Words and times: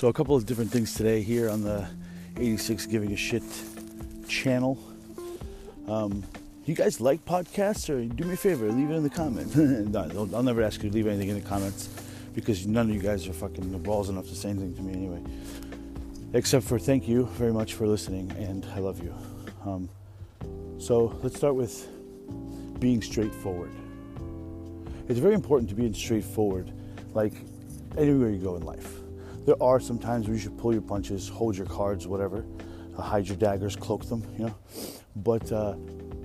So, 0.00 0.08
a 0.08 0.14
couple 0.14 0.34
of 0.34 0.46
different 0.46 0.70
things 0.70 0.94
today 0.94 1.20
here 1.20 1.50
on 1.50 1.62
the 1.62 1.86
86 2.38 2.86
Giving 2.86 3.12
a 3.12 3.16
Shit 3.16 3.42
channel. 4.26 4.78
Um, 5.86 6.24
you 6.64 6.74
guys 6.74 7.02
like 7.02 7.22
podcasts, 7.26 7.90
or 7.90 8.02
do 8.06 8.24
me 8.24 8.32
a 8.32 8.36
favor, 8.38 8.72
leave 8.72 8.90
it 8.90 8.94
in 8.94 9.02
the 9.02 9.10
comments. 9.10 9.54
no, 9.56 10.26
I'll 10.34 10.42
never 10.42 10.62
ask 10.62 10.82
you 10.82 10.88
to 10.88 10.94
leave 10.94 11.06
anything 11.06 11.28
in 11.28 11.34
the 11.34 11.46
comments 11.46 11.90
because 12.34 12.66
none 12.66 12.88
of 12.88 12.96
you 12.96 13.02
guys 13.02 13.28
are 13.28 13.34
fucking 13.34 13.78
balls 13.82 14.08
enough 14.08 14.26
to 14.28 14.34
say 14.34 14.48
anything 14.48 14.74
to 14.76 14.80
me 14.80 14.94
anyway. 14.94 15.22
Except 16.32 16.64
for 16.64 16.78
thank 16.78 17.06
you 17.06 17.26
very 17.32 17.52
much 17.52 17.74
for 17.74 17.86
listening, 17.86 18.30
and 18.38 18.64
I 18.74 18.78
love 18.78 19.04
you. 19.04 19.14
Um, 19.66 19.90
so 20.78 21.14
let's 21.22 21.36
start 21.36 21.56
with 21.56 21.86
being 22.80 23.02
straightforward. 23.02 23.72
It's 25.10 25.20
very 25.20 25.34
important 25.34 25.68
to 25.68 25.74
be 25.74 25.92
straightforward, 25.92 26.72
like 27.12 27.34
anywhere 27.98 28.30
you 28.30 28.38
go 28.38 28.56
in 28.56 28.62
life. 28.62 28.99
There 29.46 29.60
are 29.62 29.80
some 29.80 29.98
times 29.98 30.26
where 30.26 30.34
you 30.34 30.40
should 30.40 30.58
pull 30.58 30.72
your 30.72 30.82
punches, 30.82 31.28
hold 31.28 31.56
your 31.56 31.66
cards, 31.66 32.06
whatever, 32.06 32.44
uh, 32.96 33.02
hide 33.02 33.26
your 33.26 33.36
daggers, 33.36 33.74
cloak 33.74 34.04
them, 34.04 34.22
you 34.38 34.46
know. 34.46 34.54
But 35.16 35.50
uh, 35.50 35.74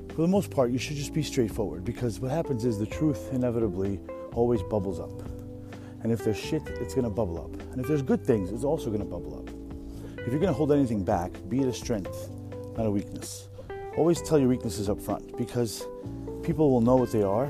for 0.10 0.22
the 0.22 0.28
most 0.28 0.52
part, 0.52 0.72
you 0.72 0.78
should 0.78 0.98
just 0.98 1.14
be 1.14 1.24
straightforward 1.24 1.86
because 1.86 2.20
what 2.20 2.32
happens 2.32 2.66
is 2.66 2.78
the 2.78 2.86
truth 2.86 3.32
inevitably 3.32 4.00
always 4.34 4.62
bubbles 4.64 5.00
up. 5.00 5.22
And 6.04 6.12
if 6.12 6.24
there's 6.24 6.38
shit, 6.38 6.68
it's 6.68 6.94
gonna 6.94 7.10
bubble 7.10 7.44
up. 7.44 7.54
And 7.72 7.82
if 7.82 7.88
there's 7.88 8.02
good 8.02 8.26
things, 8.26 8.52
it's 8.52 8.64
also 8.64 8.92
gonna 8.92 9.06
bubble 9.06 9.40
up. 9.40 9.50
If 10.20 10.32
you're 10.32 10.40
gonna 10.40 10.54
hold 10.54 10.72
anything 10.72 11.04
back, 11.04 11.32
be 11.50 11.62
it 11.62 11.68
a 11.68 11.74
strength, 11.74 12.30
not 12.78 12.86
a 12.86 12.92
weakness. 12.92 13.48
Always 13.98 14.22
tell 14.22 14.38
your 14.38 14.50
weaknesses 14.50 14.90
up 14.90 15.02
front 15.02 15.38
because 15.38 15.86
people 16.44 16.70
will 16.70 16.82
know 16.82 16.96
what 16.96 17.12
they 17.12 17.24
are 17.24 17.50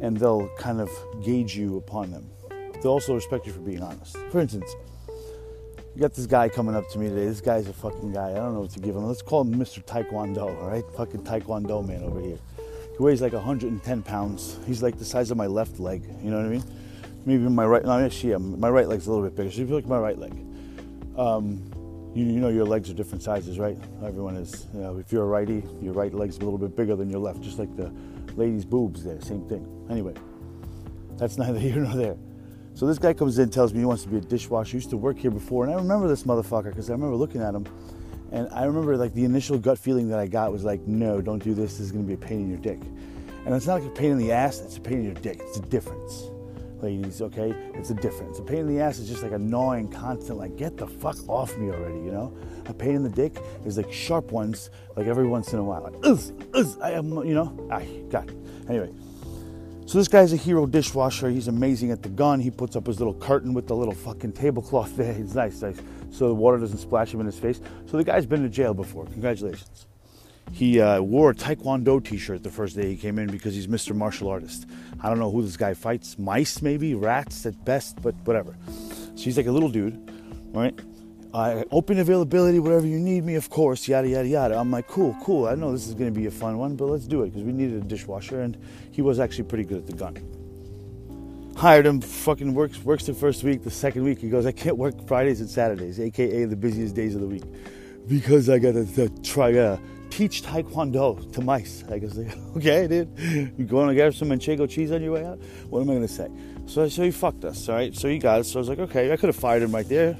and 0.00 0.16
they'll 0.16 0.48
kind 0.56 0.80
of 0.80 0.90
gauge 1.22 1.56
you 1.56 1.76
upon 1.76 2.10
them. 2.10 2.30
They'll 2.82 2.92
also 2.92 3.14
respect 3.14 3.46
you 3.46 3.52
for 3.52 3.60
being 3.60 3.82
honest. 3.82 4.16
For 4.30 4.40
instance, 4.40 4.74
you 5.96 6.02
got 6.02 6.12
this 6.12 6.26
guy 6.26 6.48
coming 6.48 6.74
up 6.74 6.88
to 6.90 6.98
me 6.98 7.08
today. 7.08 7.24
This 7.24 7.40
guy's 7.40 7.68
a 7.68 7.72
fucking 7.72 8.12
guy. 8.12 8.30
I 8.30 8.34
don't 8.34 8.52
know 8.52 8.60
what 8.60 8.70
to 8.72 8.80
give 8.80 8.94
him. 8.94 9.06
Let's 9.06 9.22
call 9.22 9.40
him 9.42 9.54
Mr. 9.54 9.82
Taekwondo, 9.82 10.60
all 10.60 10.68
right? 10.68 10.84
Fucking 10.94 11.22
Taekwondo 11.22 11.86
man 11.86 12.02
over 12.02 12.20
here. 12.20 12.38
He 12.58 13.02
weighs 13.02 13.22
like 13.22 13.32
110 13.32 14.02
pounds. 14.02 14.58
He's 14.66 14.82
like 14.82 14.98
the 14.98 15.04
size 15.04 15.30
of 15.30 15.36
my 15.36 15.46
left 15.46 15.80
leg. 15.80 16.02
You 16.22 16.30
know 16.30 16.36
what 16.36 16.46
I 16.46 16.50
mean? 16.50 16.64
Maybe 17.24 17.42
my 17.44 17.64
right. 17.66 17.84
No, 17.84 17.98
actually, 17.98 18.36
my 18.36 18.68
right 18.68 18.86
leg's 18.86 19.06
a 19.06 19.10
little 19.10 19.24
bit 19.24 19.34
bigger. 19.34 19.50
So 19.50 19.62
if 19.62 19.68
you 19.68 19.74
look 19.74 19.84
at 19.84 19.90
my 19.90 19.98
right 19.98 20.18
leg, 20.18 20.32
um, 21.16 22.12
you, 22.14 22.24
you, 22.24 22.40
know 22.40 22.48
your 22.48 22.64
legs 22.64 22.88
are 22.88 22.94
different 22.94 23.22
sizes, 23.22 23.58
right? 23.58 23.76
Everyone 24.04 24.36
is. 24.36 24.66
You 24.74 24.80
know, 24.80 24.98
if 24.98 25.12
you're 25.12 25.24
a 25.24 25.26
righty, 25.26 25.62
your 25.80 25.92
right 25.92 26.12
leg's 26.14 26.36
a 26.36 26.40
little 26.40 26.58
bit 26.58 26.76
bigger 26.76 26.94
than 26.94 27.10
your 27.10 27.20
left, 27.20 27.40
just 27.40 27.58
like 27.58 27.74
the 27.74 27.92
ladies' 28.36 28.64
boobs 28.64 29.02
there. 29.02 29.20
Same 29.20 29.48
thing. 29.48 29.66
Anyway, 29.90 30.14
that's 31.16 31.36
neither 31.36 31.58
here 31.68 31.76
nor 31.76 31.94
there. 31.96 32.16
So 32.76 32.86
this 32.86 32.98
guy 32.98 33.14
comes 33.14 33.38
in, 33.38 33.48
tells 33.48 33.72
me 33.72 33.78
he 33.78 33.86
wants 33.86 34.02
to 34.02 34.10
be 34.10 34.18
a 34.18 34.20
dishwasher. 34.20 34.72
He 34.72 34.76
used 34.76 34.90
to 34.90 34.98
work 34.98 35.16
here 35.18 35.30
before, 35.30 35.64
and 35.64 35.72
I 35.72 35.78
remember 35.78 36.08
this 36.08 36.24
motherfucker 36.24 36.64
because 36.64 36.90
I 36.90 36.92
remember 36.92 37.16
looking 37.16 37.40
at 37.40 37.54
him, 37.54 37.66
and 38.32 38.48
I 38.52 38.64
remember 38.64 38.98
like 38.98 39.14
the 39.14 39.24
initial 39.24 39.58
gut 39.58 39.78
feeling 39.78 40.10
that 40.10 40.18
I 40.18 40.26
got 40.26 40.52
was 40.52 40.62
like, 40.62 40.86
no, 40.86 41.22
don't 41.22 41.42
do 41.42 41.54
this. 41.54 41.78
This 41.78 41.86
is 41.86 41.90
gonna 41.90 42.04
be 42.04 42.12
a 42.12 42.18
pain 42.18 42.40
in 42.40 42.50
your 42.50 42.58
dick. 42.58 42.78
And 43.46 43.54
it's 43.54 43.66
not 43.66 43.80
like 43.80 43.90
a 43.90 43.94
pain 43.94 44.12
in 44.12 44.18
the 44.18 44.30
ass; 44.30 44.60
it's 44.60 44.76
a 44.76 44.80
pain 44.82 44.98
in 44.98 45.04
your 45.04 45.14
dick. 45.14 45.40
It's 45.40 45.56
a 45.56 45.62
difference, 45.62 46.24
ladies. 46.82 47.22
Okay, 47.22 47.54
it's 47.72 47.88
a 47.88 47.94
difference. 47.94 48.40
A 48.40 48.42
pain 48.42 48.58
in 48.58 48.66
the 48.66 48.78
ass 48.82 48.98
is 48.98 49.08
just 49.08 49.22
like 49.22 49.32
a 49.32 49.38
gnawing, 49.38 49.88
constant, 49.88 50.38
like 50.38 50.56
get 50.56 50.76
the 50.76 50.86
fuck 50.86 51.16
off 51.30 51.56
me 51.56 51.70
already. 51.70 52.00
You 52.00 52.12
know, 52.12 52.36
a 52.66 52.74
pain 52.74 52.94
in 52.94 53.02
the 53.02 53.08
dick 53.08 53.38
is 53.64 53.78
like 53.78 53.90
sharp 53.90 54.32
ones, 54.32 54.68
like 54.96 55.06
every 55.06 55.26
once 55.26 55.54
in 55.54 55.58
a 55.60 55.64
while, 55.64 55.82
like 55.82 55.94
ugh, 56.02 56.20
ugh, 56.52 56.78
I 56.82 56.90
am, 56.90 57.10
you 57.24 57.32
know, 57.32 57.56
I 57.70 57.86
got. 58.10 58.28
It. 58.28 58.36
Anyway. 58.68 58.92
So 59.86 59.98
this 59.98 60.08
guy's 60.08 60.32
a 60.32 60.36
hero 60.36 60.66
dishwasher. 60.66 61.30
He's 61.30 61.46
amazing 61.46 61.92
at 61.92 62.02
the 62.02 62.08
gun. 62.08 62.40
He 62.40 62.50
puts 62.50 62.74
up 62.74 62.88
his 62.88 62.98
little 62.98 63.14
curtain 63.14 63.54
with 63.54 63.68
the 63.68 63.76
little 63.76 63.94
fucking 63.94 64.32
tablecloth 64.32 64.96
there. 64.96 65.12
He's 65.14 65.36
nice, 65.36 65.62
nice. 65.62 65.76
So 66.10 66.26
the 66.26 66.34
water 66.34 66.58
doesn't 66.58 66.78
splash 66.78 67.14
him 67.14 67.20
in 67.20 67.26
his 67.26 67.38
face. 67.38 67.60
So 67.86 67.96
the 67.96 68.02
guy's 68.02 68.26
been 68.26 68.42
to 68.42 68.48
jail 68.48 68.74
before. 68.74 69.04
Congratulations. 69.06 69.86
He 70.50 70.80
uh, 70.80 71.00
wore 71.00 71.30
a 71.30 71.34
Taekwondo 71.34 72.04
t-shirt 72.04 72.42
the 72.42 72.50
first 72.50 72.74
day 72.74 72.88
he 72.88 72.96
came 72.96 73.18
in 73.20 73.28
because 73.28 73.54
he's 73.54 73.68
Mr. 73.68 73.94
Martial 73.94 74.28
Artist. 74.28 74.66
I 75.00 75.08
don't 75.08 75.20
know 75.20 75.30
who 75.30 75.42
this 75.42 75.56
guy 75.56 75.74
fights. 75.74 76.18
Mice, 76.18 76.62
maybe? 76.62 76.94
Rats 76.94 77.46
at 77.46 77.64
best, 77.64 78.02
but 78.02 78.14
whatever. 78.24 78.56
So 79.14 79.22
he's 79.22 79.36
like 79.36 79.46
a 79.46 79.52
little 79.52 79.68
dude, 79.68 80.10
right? 80.52 80.76
Uh, 81.32 81.64
open 81.70 81.98
availability, 81.98 82.58
whatever 82.58 82.86
you 82.86 82.98
need 82.98 83.24
me, 83.24 83.34
of 83.34 83.50
course, 83.50 83.88
yada, 83.88 84.08
yada, 84.08 84.28
yada. 84.28 84.58
I'm 84.58 84.70
like, 84.70 84.86
cool, 84.86 85.16
cool. 85.22 85.46
I 85.46 85.54
know 85.54 85.72
this 85.72 85.86
is 85.86 85.94
going 85.94 86.12
to 86.12 86.18
be 86.18 86.26
a 86.26 86.30
fun 86.30 86.56
one, 86.58 86.76
but 86.76 86.86
let's 86.86 87.06
do 87.06 87.22
it 87.22 87.30
because 87.30 87.42
we 87.42 87.52
needed 87.52 87.82
a 87.82 87.86
dishwasher, 87.86 88.40
and 88.40 88.56
he 88.90 89.02
was 89.02 89.20
actually 89.20 89.44
pretty 89.44 89.64
good 89.64 89.78
at 89.78 89.86
the 89.86 89.92
gun. 89.92 90.16
Hired 91.56 91.86
him, 91.86 92.00
fucking 92.00 92.54
works 92.54 92.82
works 92.84 93.06
the 93.06 93.14
first 93.14 93.42
week. 93.42 93.62
The 93.62 93.70
second 93.70 94.04
week, 94.04 94.18
he 94.18 94.28
goes, 94.28 94.46
I 94.46 94.52
can't 94.52 94.76
work 94.76 95.06
Fridays 95.06 95.40
and 95.40 95.48
Saturdays, 95.48 95.98
aka 96.00 96.44
the 96.44 96.56
busiest 96.56 96.94
days 96.94 97.14
of 97.14 97.20
the 97.20 97.26
week, 97.26 97.44
because 98.06 98.48
I 98.48 98.58
got 98.58 98.72
to 98.72 99.08
try 99.22 99.52
to 99.52 99.80
teach 100.10 100.42
Taekwondo 100.42 101.32
to 101.32 101.40
mice. 101.42 101.84
I 101.90 101.98
guess, 101.98 102.18
okay, 102.56 102.86
dude, 102.86 103.52
you 103.58 103.64
going 103.64 103.88
to 103.88 103.94
get 103.94 104.14
some 104.14 104.28
Manchego 104.28 104.68
cheese 104.68 104.92
on 104.92 105.02
your 105.02 105.12
way 105.12 105.24
out? 105.24 105.38
What 105.68 105.80
am 105.80 105.90
I 105.90 105.94
going 105.94 106.06
to 106.06 106.12
say? 106.12 106.28
So, 106.66 106.88
so 106.88 107.02
he 107.02 107.10
fucked 107.10 107.44
us, 107.44 107.68
all 107.68 107.76
right? 107.76 107.94
So 107.94 108.08
he 108.08 108.18
got 108.18 108.40
it. 108.40 108.44
So 108.44 108.58
I 108.58 108.60
was 108.60 108.68
like, 108.68 108.78
okay, 108.78 109.12
I 109.12 109.16
could 109.16 109.28
have 109.28 109.36
fired 109.36 109.62
him 109.62 109.72
right 109.72 109.88
there. 109.88 110.16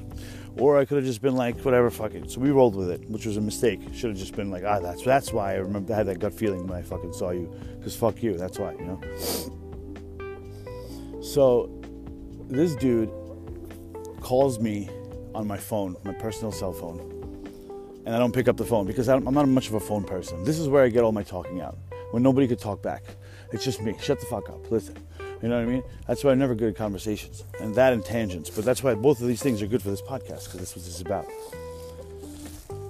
Or 0.58 0.78
I 0.78 0.86
could 0.86 0.96
have 0.96 1.04
just 1.04 1.20
been 1.20 1.36
like, 1.36 1.60
whatever, 1.60 1.90
fuck 1.90 2.14
it. 2.14 2.30
So 2.30 2.40
we 2.40 2.50
rolled 2.50 2.74
with 2.74 2.90
it, 2.90 3.06
which 3.10 3.26
was 3.26 3.36
a 3.36 3.40
mistake. 3.40 3.80
Should 3.92 4.10
have 4.10 4.18
just 4.18 4.34
been 4.34 4.50
like, 4.50 4.64
ah, 4.64 4.80
that's 4.80 5.02
that's 5.02 5.32
why 5.32 5.52
I 5.52 5.56
remember 5.56 5.92
I 5.92 5.96
had 5.96 6.06
that 6.06 6.18
gut 6.18 6.32
feeling 6.32 6.66
when 6.66 6.78
I 6.78 6.82
fucking 6.82 7.12
saw 7.12 7.30
you. 7.30 7.52
Because 7.76 7.94
fuck 7.94 8.22
you, 8.22 8.38
that's 8.38 8.58
why, 8.58 8.72
you 8.72 8.84
know? 8.84 9.00
So 11.20 11.70
this 12.48 12.74
dude 12.74 13.10
calls 14.20 14.58
me 14.58 14.88
on 15.34 15.46
my 15.46 15.58
phone, 15.58 15.96
my 16.04 16.14
personal 16.14 16.52
cell 16.52 16.72
phone, 16.72 17.00
and 18.06 18.14
I 18.14 18.18
don't 18.18 18.32
pick 18.32 18.48
up 18.48 18.56
the 18.56 18.64
phone 18.64 18.86
because 18.86 19.08
I'm 19.08 19.24
not 19.24 19.46
much 19.46 19.68
of 19.68 19.74
a 19.74 19.80
phone 19.80 20.04
person. 20.04 20.42
This 20.44 20.58
is 20.58 20.68
where 20.68 20.84
I 20.84 20.88
get 20.88 21.04
all 21.04 21.12
my 21.12 21.22
talking 21.22 21.60
out 21.60 21.76
when 22.12 22.22
nobody 22.22 22.48
could 22.48 22.60
talk 22.60 22.82
back. 22.82 23.04
It's 23.52 23.64
just 23.64 23.82
me. 23.82 23.94
Shut 24.00 24.20
the 24.20 24.26
fuck 24.26 24.48
up. 24.48 24.70
Listen. 24.70 24.96
You 25.42 25.48
know 25.48 25.56
what 25.56 25.68
I 25.68 25.70
mean? 25.70 25.82
That's 26.06 26.24
why 26.24 26.32
I'm 26.32 26.38
never 26.38 26.54
good 26.54 26.70
at 26.70 26.76
conversations 26.76 27.44
and 27.60 27.74
that 27.74 27.92
and 27.92 28.04
tangents. 28.04 28.50
But 28.50 28.64
that's 28.64 28.82
why 28.82 28.94
both 28.94 29.20
of 29.20 29.26
these 29.26 29.42
things 29.42 29.62
are 29.62 29.66
good 29.66 29.82
for 29.82 29.90
this 29.90 30.02
podcast 30.02 30.44
because 30.44 30.58
that's 30.58 30.76
what 30.76 30.84
this 30.84 30.94
is 30.94 31.00
about. 31.00 31.26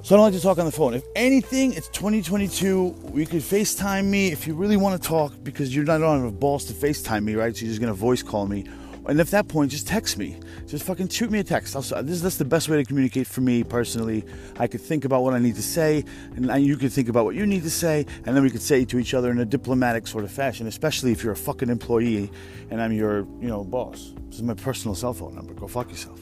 So 0.07 0.15
I 0.15 0.19
don't 0.19 0.27
like 0.27 0.35
to 0.35 0.41
talk 0.41 0.59
on 0.59 0.67
the 0.67 0.71
phone. 0.71 0.95
If 0.95 1.03
anything, 1.17 1.73
it's 1.73 1.89
2022. 1.89 2.85
We 3.11 3.27
could 3.27 3.41
FaceTime 3.41 4.05
me 4.05 4.31
if 4.31 4.47
you 4.47 4.55
really 4.55 4.77
want 4.77 5.03
to 5.03 5.09
talk 5.09 5.33
because 5.43 5.75
you're 5.75 5.85
not 5.85 6.01
on 6.01 6.31
balls 6.37 6.65
to 6.67 6.73
FaceTime 6.73 7.25
me, 7.25 7.35
right? 7.35 7.57
So 7.57 7.63
you're 7.65 7.71
just 7.71 7.81
gonna 7.81 7.93
voice 7.93 8.23
call 8.23 8.47
me 8.47 8.67
and 9.07 9.21
at 9.21 9.29
that 9.29 9.49
point, 9.49 9.71
just 9.71 9.87
text 9.87 10.19
me. 10.19 10.39
Just 10.67 10.85
fucking 10.85 11.09
shoot 11.09 11.31
me 11.31 11.39
a 11.39 11.45
text. 11.45 11.77
I'll, 11.77 11.85
uh, 11.95 12.03
this, 12.03 12.21
that's 12.21 12.37
the 12.37 12.45
best 12.45 12.69
way 12.69 12.77
to 12.77 12.85
communicate 12.85 13.27
for 13.27 13.41
me 13.41 13.63
personally. 13.63 14.25
I 14.59 14.67
could 14.67 14.81
think 14.81 15.05
about 15.05 15.23
what 15.23 15.35
I 15.35 15.39
need 15.39 15.55
to 15.57 15.63
say, 15.63 16.05
and 16.35 16.65
you 16.65 16.77
could 16.77 16.93
think 16.93 17.09
about 17.09 17.25
what 17.25 17.35
you 17.35 17.47
need 17.47 17.63
to 17.63 17.71
say, 17.71 18.07
and 18.25 18.37
then 18.37 18.43
we 18.43 18.51
could 18.51 18.63
say 18.63 18.85
to 18.85 18.99
each 18.99 19.15
other 19.15 19.31
in 19.31 19.39
a 19.39 19.45
diplomatic 19.45 20.07
sort 20.07 20.25
of 20.25 20.33
fashion. 20.33 20.67
Especially 20.67 21.13
if 21.13 21.23
you're 21.23 21.33
a 21.33 21.37
fucking 21.37 21.69
employee 21.69 22.31
and 22.71 22.83
I'm 22.83 22.93
your, 22.93 23.21
you 23.41 23.49
know, 23.49 23.65
boss. 23.65 24.13
This 24.27 24.37
is 24.37 24.43
my 24.43 24.55
personal 24.55 24.95
cell 24.95 25.15
phone 25.15 25.35
number. 25.35 25.55
Go 25.55 25.69
fuck 25.69 25.89
yourself. 25.89 26.21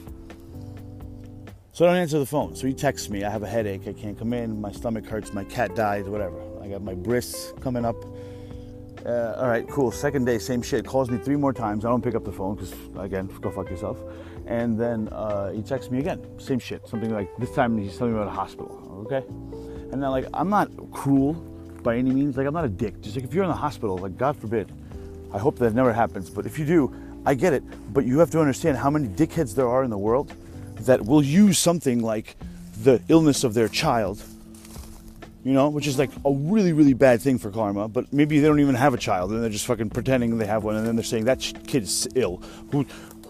So 1.71 1.85
I 1.85 1.89
don't 1.89 1.97
answer 1.97 2.19
the 2.19 2.25
phone. 2.25 2.55
So 2.55 2.67
he 2.67 2.73
texts 2.73 3.09
me. 3.09 3.25
I 3.25 3.29
have 3.29 3.43
a 3.43 3.47
headache. 3.47 3.87
I 3.87 3.93
can't 3.93 4.17
come 4.17 4.31
in. 4.31 4.61
My 4.61 4.71
stomach 4.71 5.05
hurts. 5.05 5.33
My 5.33 5.43
cat 5.43 5.75
died. 5.75 6.07
Whatever. 6.07 6.41
I 6.61 6.69
got 6.69 6.81
my 6.81 6.95
brists 6.95 7.59
coming 7.61 7.83
up. 7.83 7.97
Uh, 9.05 9.35
all 9.37 9.47
right, 9.47 9.67
cool. 9.69 9.91
Second 9.91 10.25
day, 10.25 10.39
same 10.39 10.63
shit. 10.63 10.85
Calls 10.85 11.11
me 11.11 11.19
three 11.19 11.35
more 11.35 11.53
times. 11.53 11.85
I 11.85 11.89
don't 11.89 12.01
pick 12.01 12.15
up 12.15 12.25
the 12.25 12.31
phone 12.31 12.55
because, 12.55 12.73
again, 12.97 13.27
go 13.39 13.51
fuck 13.51 13.69
yourself. 13.69 13.99
And 14.47 14.79
then 14.79 15.09
uh, 15.09 15.51
he 15.51 15.61
texts 15.61 15.91
me 15.91 15.99
again. 15.99 16.25
Same 16.39 16.57
shit. 16.57 16.87
Something 16.87 17.11
like 17.11 17.29
this 17.37 17.51
time 17.51 17.77
he's 17.77 17.97
telling 17.97 18.13
me 18.13 18.19
about 18.19 18.31
a 18.31 18.35
hospital. 18.35 19.05
Okay. 19.05 19.25
And 19.91 20.01
then 20.01 20.09
like 20.09 20.25
I'm 20.33 20.49
not 20.49 20.69
cruel 20.91 21.33
by 21.83 21.97
any 21.97 22.11
means. 22.11 22.35
Like 22.35 22.47
I'm 22.47 22.53
not 22.53 22.65
a 22.65 22.69
dick. 22.69 22.99
Just 23.01 23.15
like 23.15 23.25
if 23.25 23.33
you're 23.33 23.43
in 23.43 23.49
the 23.49 23.55
hospital, 23.55 23.97
like 23.97 24.17
God 24.17 24.35
forbid, 24.37 24.71
I 25.33 25.37
hope 25.37 25.57
that 25.59 25.73
never 25.73 25.93
happens. 25.93 26.29
But 26.29 26.45
if 26.45 26.57
you 26.57 26.65
do, 26.65 26.93
I 27.25 27.35
get 27.35 27.53
it. 27.53 27.63
But 27.93 28.05
you 28.05 28.19
have 28.19 28.31
to 28.31 28.39
understand 28.39 28.77
how 28.77 28.89
many 28.89 29.07
dickheads 29.07 29.55
there 29.55 29.67
are 29.67 29.83
in 29.83 29.89
the 29.89 29.97
world 29.97 30.33
that 30.81 31.05
will 31.05 31.23
use 31.23 31.57
something 31.57 32.01
like 32.01 32.35
the 32.83 33.01
illness 33.07 33.43
of 33.43 33.53
their 33.53 33.67
child 33.67 34.21
you 35.45 35.53
know, 35.53 35.69
which 35.69 35.85
is 35.85 35.99
like 35.99 36.09
a 36.25 36.31
really, 36.31 36.73
really 36.73 36.95
bad 36.95 37.21
thing 37.21 37.37
for 37.37 37.51
karma. 37.51 37.87
But 37.87 38.11
maybe 38.11 38.39
they 38.39 38.47
don't 38.47 38.59
even 38.59 38.73
have 38.73 38.95
a 38.95 38.97
child 38.97 39.31
and 39.31 39.43
they're 39.43 39.49
just 39.51 39.67
fucking 39.67 39.91
pretending 39.91 40.37
they 40.39 40.47
have 40.47 40.63
one, 40.63 40.75
and 40.75 40.85
then 40.85 40.95
they're 40.95 41.05
saying 41.05 41.25
that 41.25 41.39
kid's 41.67 42.07
ill. 42.15 42.41
Who, 42.71 42.81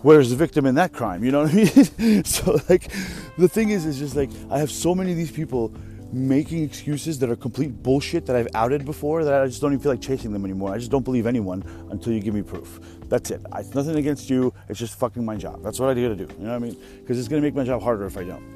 where's 0.02 0.30
the 0.30 0.38
victim 0.38 0.66
in 0.66 0.76
that 0.76 0.94
crime? 0.94 1.26
You 1.26 1.32
know 1.32 1.44
what 1.44 1.52
I 1.52 2.00
mean? 2.00 2.24
so 2.24 2.58
like, 2.70 2.90
the 3.38 3.50
thing 3.50 3.70
is, 3.70 3.86
is 3.86 4.00
just 4.00 4.16
like 4.16 4.30
I 4.50 4.58
have 4.60 4.72
so 4.72 4.96
many 4.96 5.12
of 5.12 5.18
these 5.18 5.32
people 5.32 5.74
making 6.14 6.64
excuses 6.64 7.20
that 7.20 7.30
are 7.30 7.36
complete 7.36 7.84
bullshit 7.84 8.26
that 8.28 8.38
I've 8.38 8.48
outed 8.54 8.86
before 8.86 9.26
that 9.26 9.42
I 9.42 9.46
just 9.48 9.60
don't 9.60 9.74
even 9.74 9.84
feel 9.84 9.92
like 9.92 10.02
chasing 10.02 10.32
them 10.32 10.46
anymore. 10.46 10.74
I 10.74 10.78
just 10.78 10.92
don't 10.92 11.04
believe 11.04 11.28
anyone 11.28 11.64
until 11.92 12.14
you 12.14 12.22
give 12.22 12.34
me 12.34 12.44
proof. 12.44 12.80
That's 13.10 13.30
it. 13.32 13.42
It's 13.58 13.76
nothing 13.76 13.98
against 13.98 14.30
you. 14.30 14.54
It's 14.70 14.80
just 14.80 14.98
fucking 14.98 15.26
my 15.26 15.36
job. 15.36 15.62
That's 15.64 15.82
what 15.82 15.90
I 15.90 15.94
gotta 16.02 16.16
do. 16.16 16.30
You 16.40 16.46
know 16.46 16.52
what 16.52 16.56
I 16.56 16.60
mean? 16.60 16.78
Because 17.02 17.20
it's 17.20 17.28
gonna 17.28 17.42
make 17.42 17.56
my 17.56 17.66
job 17.66 17.82
harder 17.82 18.06
if 18.06 18.16
I 18.16 18.24
don't. 18.24 18.55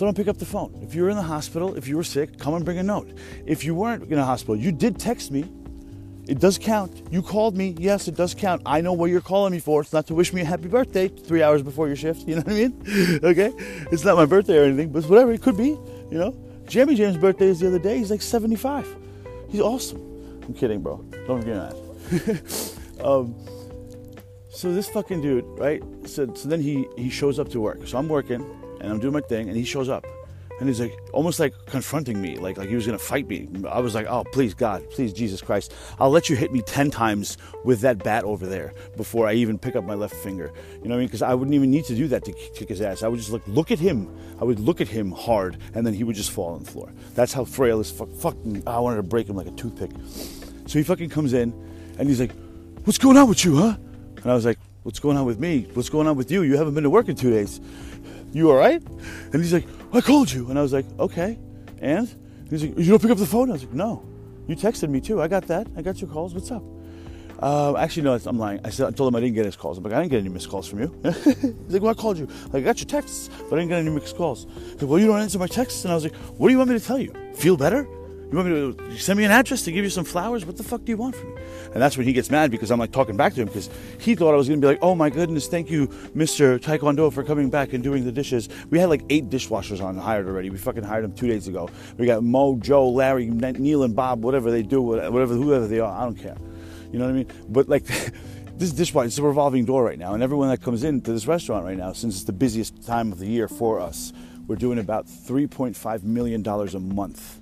So 0.00 0.06
don't 0.06 0.16
pick 0.16 0.28
up 0.28 0.38
the 0.38 0.46
phone. 0.46 0.80
If 0.82 0.94
you 0.94 1.02
were 1.02 1.10
in 1.10 1.16
the 1.16 1.22
hospital, 1.22 1.74
if 1.74 1.86
you 1.86 1.94
were 1.94 2.02
sick, 2.02 2.38
come 2.38 2.54
and 2.54 2.64
bring 2.64 2.78
a 2.78 2.82
note. 2.82 3.12
If 3.44 3.64
you 3.64 3.74
weren't 3.74 4.10
in 4.10 4.18
a 4.18 4.24
hospital, 4.24 4.56
you 4.56 4.72
did 4.72 4.98
text 4.98 5.30
me. 5.30 5.44
it 6.26 6.38
does 6.38 6.56
count. 6.56 7.02
You 7.10 7.20
called 7.20 7.54
me. 7.54 7.76
Yes, 7.78 8.08
it 8.08 8.16
does 8.16 8.32
count. 8.32 8.62
I 8.64 8.80
know 8.80 8.94
what 8.94 9.10
you're 9.10 9.20
calling 9.20 9.52
me 9.52 9.58
for. 9.58 9.82
It's 9.82 9.92
not 9.92 10.06
to 10.06 10.14
wish 10.14 10.32
me 10.32 10.40
a 10.40 10.44
happy 10.46 10.68
birthday 10.68 11.08
three 11.08 11.42
hours 11.42 11.62
before 11.62 11.86
your 11.86 11.96
shift. 11.96 12.22
You 12.26 12.36
know 12.36 12.40
what 12.40 12.52
I 12.52 12.54
mean? 12.54 13.20
okay? 13.22 13.52
It's 13.92 14.02
not 14.02 14.16
my 14.16 14.24
birthday 14.24 14.56
or 14.56 14.64
anything, 14.64 14.88
but 14.88 15.04
whatever. 15.04 15.32
It 15.32 15.42
could 15.42 15.58
be, 15.58 15.76
you 16.10 16.18
know? 16.18 16.34
Jamie 16.66 16.94
James' 16.94 17.18
birthday 17.18 17.48
is 17.48 17.60
the 17.60 17.66
other 17.66 17.78
day. 17.78 17.98
He's 17.98 18.10
like 18.10 18.22
75. 18.22 18.96
He's 19.50 19.60
awesome. 19.60 20.00
I'm 20.46 20.54
kidding, 20.54 20.80
bro. 20.80 21.04
Don't 21.26 21.44
get 21.44 21.56
mad. 21.56 21.74
um, 23.04 23.34
so 24.48 24.72
this 24.72 24.88
fucking 24.88 25.20
dude, 25.20 25.44
right? 25.58 25.82
So, 26.06 26.32
so 26.32 26.48
then 26.48 26.62
he, 26.62 26.86
he 26.96 27.10
shows 27.10 27.38
up 27.38 27.50
to 27.50 27.60
work. 27.60 27.86
So 27.86 27.98
I'm 27.98 28.08
working 28.08 28.59
and 28.80 28.90
I'm 28.90 28.98
doing 28.98 29.12
my 29.12 29.20
thing 29.20 29.48
and 29.48 29.56
he 29.56 29.64
shows 29.64 29.88
up. 29.88 30.06
And 30.58 30.68
he's 30.68 30.78
like 30.78 30.94
almost 31.14 31.40
like 31.40 31.54
confronting 31.64 32.20
me 32.20 32.36
like 32.36 32.58
like 32.58 32.68
he 32.68 32.74
was 32.74 32.84
gonna 32.84 32.98
fight 32.98 33.26
me. 33.26 33.48
I 33.66 33.80
was 33.80 33.94
like 33.94 34.06
oh 34.06 34.24
please 34.24 34.52
god 34.52 34.84
please 34.90 35.10
jesus 35.10 35.40
christ 35.40 35.72
i'll 35.98 36.10
let 36.10 36.28
you 36.28 36.36
hit 36.36 36.52
me 36.52 36.60
10 36.60 36.90
times 36.90 37.38
with 37.64 37.80
that 37.80 38.04
bat 38.04 38.24
over 38.24 38.46
there 38.46 38.74
before 38.94 39.26
i 39.26 39.32
even 39.32 39.58
pick 39.58 39.74
up 39.74 39.84
my 39.84 39.94
left 39.94 40.14
finger. 40.14 40.52
You 40.82 40.88
know 40.88 40.90
what 40.90 40.96
i 40.96 40.98
mean? 40.98 41.06
Because 41.06 41.22
i 41.22 41.32
wouldn't 41.32 41.54
even 41.54 41.70
need 41.70 41.86
to 41.86 41.94
do 41.94 42.08
that 42.08 42.26
to 42.26 42.32
kick 42.54 42.68
his 42.68 42.82
ass. 42.82 43.02
I 43.02 43.08
would 43.08 43.18
just 43.18 43.30
look 43.30 43.42
look 43.46 43.70
at 43.70 43.78
him. 43.78 44.14
I 44.38 44.44
would 44.44 44.60
look 44.60 44.82
at 44.82 44.88
him 44.88 45.12
hard 45.12 45.56
and 45.72 45.86
then 45.86 45.94
he 45.94 46.04
would 46.04 46.16
just 46.16 46.30
fall 46.30 46.52
on 46.52 46.62
the 46.64 46.70
floor. 46.70 46.92
That's 47.14 47.32
how 47.32 47.46
frail 47.46 47.78
this 47.78 47.90
fuck, 47.90 48.12
fucking 48.16 48.62
i 48.66 48.78
wanted 48.78 48.96
to 48.96 49.02
break 49.02 49.30
him 49.30 49.36
like 49.36 49.46
a 49.46 49.52
toothpick. 49.52 49.92
So 50.66 50.78
he 50.78 50.82
fucking 50.82 51.08
comes 51.08 51.32
in 51.32 51.54
and 51.98 52.06
he's 52.06 52.20
like 52.20 52.32
what's 52.84 52.98
going 52.98 53.16
on 53.16 53.30
with 53.30 53.46
you 53.46 53.56
huh? 53.56 53.76
And 54.16 54.30
i 54.30 54.34
was 54.34 54.44
like 54.44 54.58
what's 54.82 54.98
going 54.98 55.16
on 55.16 55.24
with 55.24 55.38
me? 55.38 55.66
What's 55.74 55.88
going 55.88 56.06
on 56.06 56.16
with 56.16 56.30
you? 56.30 56.42
You 56.42 56.56
haven't 56.56 56.74
been 56.74 56.84
to 56.84 56.90
work 56.90 57.08
in 57.08 57.16
two 57.16 57.30
days 57.30 57.60
you 58.32 58.50
all 58.50 58.56
right 58.56 58.82
and 59.32 59.36
he's 59.36 59.52
like 59.52 59.66
I 59.92 60.00
called 60.00 60.30
you. 60.30 60.48
And 60.50 60.58
I 60.58 60.62
was 60.62 60.72
like, 60.72 60.86
okay. 60.98 61.38
And 61.80 62.12
he's 62.48 62.62
like, 62.62 62.78
you 62.78 62.84
don't 62.84 63.02
pick 63.02 63.10
up 63.10 63.18
the 63.18 63.26
phone? 63.26 63.50
I 63.50 63.54
was 63.54 63.64
like, 63.64 63.74
no. 63.74 64.04
You 64.46 64.56
texted 64.56 64.88
me 64.88 65.00
too. 65.00 65.20
I 65.20 65.28
got 65.28 65.46
that. 65.48 65.66
I 65.76 65.82
got 65.82 66.00
your 66.00 66.10
calls. 66.10 66.34
What's 66.34 66.50
up? 66.50 66.62
Uh, 67.40 67.74
actually, 67.76 68.02
no, 68.02 68.18
I'm 68.26 68.38
lying. 68.38 68.60
I, 68.64 68.70
said, 68.70 68.86
I 68.86 68.90
told 68.90 69.12
him 69.12 69.16
I 69.16 69.20
didn't 69.20 69.34
get 69.34 69.46
his 69.46 69.56
calls. 69.56 69.78
I'm 69.78 69.84
like, 69.84 69.94
I 69.94 70.00
didn't 70.00 70.10
get 70.10 70.20
any 70.20 70.28
missed 70.28 70.50
calls 70.50 70.68
from 70.68 70.80
you. 70.80 70.94
He's 71.02 71.72
like, 71.72 71.82
well, 71.82 71.90
I 71.90 71.94
called 71.94 72.18
you. 72.18 72.28
I 72.52 72.60
got 72.60 72.80
your 72.80 72.86
texts, 72.86 73.30
but 73.48 73.56
I 73.56 73.60
didn't 73.60 73.70
get 73.70 73.78
any 73.78 73.90
missed 73.90 74.16
calls. 74.16 74.46
Like, 74.46 74.82
well, 74.82 74.98
you 74.98 75.06
don't 75.06 75.20
answer 75.20 75.38
my 75.38 75.46
texts. 75.46 75.84
And 75.84 75.92
I 75.92 75.94
was 75.94 76.04
like, 76.04 76.14
what 76.14 76.48
do 76.48 76.52
you 76.52 76.58
want 76.58 76.70
me 76.70 76.78
to 76.78 76.84
tell 76.84 76.98
you? 76.98 77.14
Feel 77.34 77.56
better? 77.56 77.88
You 78.30 78.36
want 78.36 78.48
me 78.48 78.74
to 78.74 78.98
send 78.98 79.18
me 79.18 79.24
an 79.24 79.32
address 79.32 79.62
to 79.62 79.72
give 79.72 79.82
you 79.82 79.90
some 79.90 80.04
flowers? 80.04 80.46
What 80.46 80.56
the 80.56 80.62
fuck 80.62 80.84
do 80.84 80.92
you 80.92 80.96
want 80.96 81.16
from 81.16 81.34
me? 81.34 81.42
And 81.72 81.82
that's 81.82 81.96
when 81.96 82.06
he 82.06 82.12
gets 82.12 82.30
mad 82.30 82.52
because 82.52 82.70
I'm 82.70 82.78
like 82.78 82.92
talking 82.92 83.16
back 83.16 83.34
to 83.34 83.40
him 83.40 83.48
because 83.48 83.68
he 83.98 84.14
thought 84.14 84.34
I 84.34 84.36
was 84.36 84.46
to 84.46 84.56
be 84.56 84.66
like, 84.68 84.78
oh 84.82 84.94
my 84.94 85.10
goodness, 85.10 85.48
thank 85.48 85.68
you, 85.68 85.88
Mr. 86.14 86.60
Taekwondo, 86.60 87.12
for 87.12 87.24
coming 87.24 87.50
back 87.50 87.72
and 87.72 87.82
doing 87.82 88.04
the 88.04 88.12
dishes. 88.12 88.48
We 88.70 88.78
had 88.78 88.88
like 88.88 89.02
eight 89.10 89.30
dishwashers 89.30 89.82
on 89.82 89.96
hired 89.96 90.28
already. 90.28 90.48
We 90.48 90.58
fucking 90.58 90.84
hired 90.84 91.02
them 91.02 91.12
two 91.12 91.26
days 91.26 91.48
ago. 91.48 91.68
We 91.98 92.06
got 92.06 92.22
Mo, 92.22 92.54
Joe, 92.58 92.88
Larry, 92.88 93.26
Neil, 93.26 93.82
and 93.82 93.96
Bob, 93.96 94.22
whatever 94.22 94.52
they 94.52 94.62
do, 94.62 94.80
whatever, 94.80 95.34
whoever 95.34 95.66
they 95.66 95.80
are. 95.80 95.92
I 95.92 96.04
don't 96.04 96.14
care. 96.14 96.36
You 96.92 97.00
know 97.00 97.06
what 97.06 97.10
I 97.10 97.14
mean? 97.14 97.26
But 97.48 97.68
like, 97.68 97.84
this 98.56 98.70
dishwasher, 98.70 99.08
it's 99.08 99.18
a 99.18 99.24
revolving 99.24 99.64
door 99.64 99.82
right 99.82 99.98
now. 99.98 100.14
And 100.14 100.22
everyone 100.22 100.50
that 100.50 100.62
comes 100.62 100.84
into 100.84 101.12
this 101.12 101.26
restaurant 101.26 101.64
right 101.64 101.76
now, 101.76 101.92
since 101.94 102.14
it's 102.14 102.24
the 102.24 102.32
busiest 102.32 102.86
time 102.86 103.10
of 103.10 103.18
the 103.18 103.26
year 103.26 103.48
for 103.48 103.80
us, 103.80 104.12
we're 104.46 104.54
doing 104.54 104.78
about 104.78 105.06
$3.5 105.06 106.04
million 106.04 106.46
a 106.46 106.78
month 106.78 107.39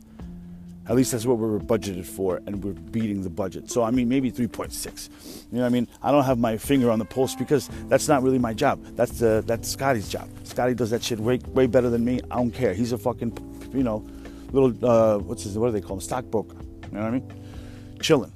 at 0.88 0.96
least 0.96 1.12
that's 1.12 1.26
what 1.26 1.38
we 1.38 1.46
were 1.46 1.61
budgeted 1.61 2.06
for, 2.06 2.40
and 2.46 2.64
we're 2.64 2.73
beating 2.73 3.23
the 3.23 3.31
budget. 3.31 3.70
So, 3.70 3.82
I 3.82 3.90
mean, 3.90 4.08
maybe 4.08 4.32
3.6. 4.32 5.11
You 5.52 5.58
know 5.58 5.61
what 5.61 5.67
I 5.67 5.69
mean? 5.69 5.87
I 6.02 6.11
don't 6.11 6.25
have 6.25 6.38
my 6.38 6.56
finger 6.56 6.90
on 6.90 6.99
the 6.99 7.05
pulse 7.05 7.35
because 7.35 7.69
that's 7.88 8.08
not 8.08 8.23
really 8.23 8.38
my 8.38 8.55
job. 8.55 8.82
That's 8.96 9.20
uh, 9.23 9.43
that's 9.44 9.69
Scotty's 9.69 10.08
job. 10.08 10.29
Scotty 10.44 10.75
does 10.75 10.90
that 10.90 11.02
shit 11.02 11.19
way, 11.19 11.38
way 11.49 11.67
better 11.67 11.90
than 11.90 12.05
me. 12.05 12.20
I 12.31 12.37
don't 12.37 12.50
care. 12.50 12.73
He's 12.73 12.93
a 12.93 12.99
fucking, 12.99 13.37
you 13.75 13.82
know, 13.82 14.06
little, 14.52 14.73
uh, 14.88 15.19
what's 15.19 15.43
his, 15.43 15.58
what 15.58 15.67
do 15.67 15.73
they 15.73 15.81
call 15.81 15.96
him? 15.96 16.00
Stockbroker. 16.00 16.56
You 16.56 16.93
know 16.93 17.00
what 17.00 17.06
I 17.06 17.11
mean? 17.11 17.99
Chilling. 18.00 18.32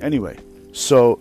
Anyway, 0.00 0.38
so 0.72 1.20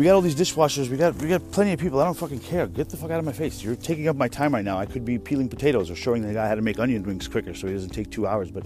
we 0.00 0.06
got 0.06 0.14
all 0.14 0.22
these 0.22 0.34
dishwashers. 0.34 0.88
We 0.88 0.96
got 0.96 1.14
we 1.16 1.28
got 1.28 1.50
plenty 1.52 1.74
of 1.74 1.78
people. 1.78 2.00
I 2.00 2.04
don't 2.04 2.14
fucking 2.16 2.40
care. 2.40 2.66
Get 2.66 2.88
the 2.88 2.96
fuck 2.96 3.10
out 3.10 3.18
of 3.18 3.26
my 3.26 3.32
face. 3.32 3.62
You're 3.62 3.76
taking 3.76 4.08
up 4.08 4.16
my 4.16 4.28
time 4.28 4.54
right 4.54 4.64
now. 4.64 4.78
I 4.78 4.86
could 4.86 5.04
be 5.04 5.18
peeling 5.18 5.46
potatoes 5.46 5.90
or 5.90 5.94
showing 5.94 6.22
the 6.22 6.32
guy 6.32 6.48
how 6.48 6.54
to 6.54 6.62
make 6.62 6.78
onion 6.78 7.02
rings 7.02 7.28
quicker 7.28 7.52
so 7.52 7.66
he 7.66 7.74
doesn't 7.74 7.90
take 7.90 8.10
two 8.10 8.26
hours. 8.26 8.50
But 8.50 8.64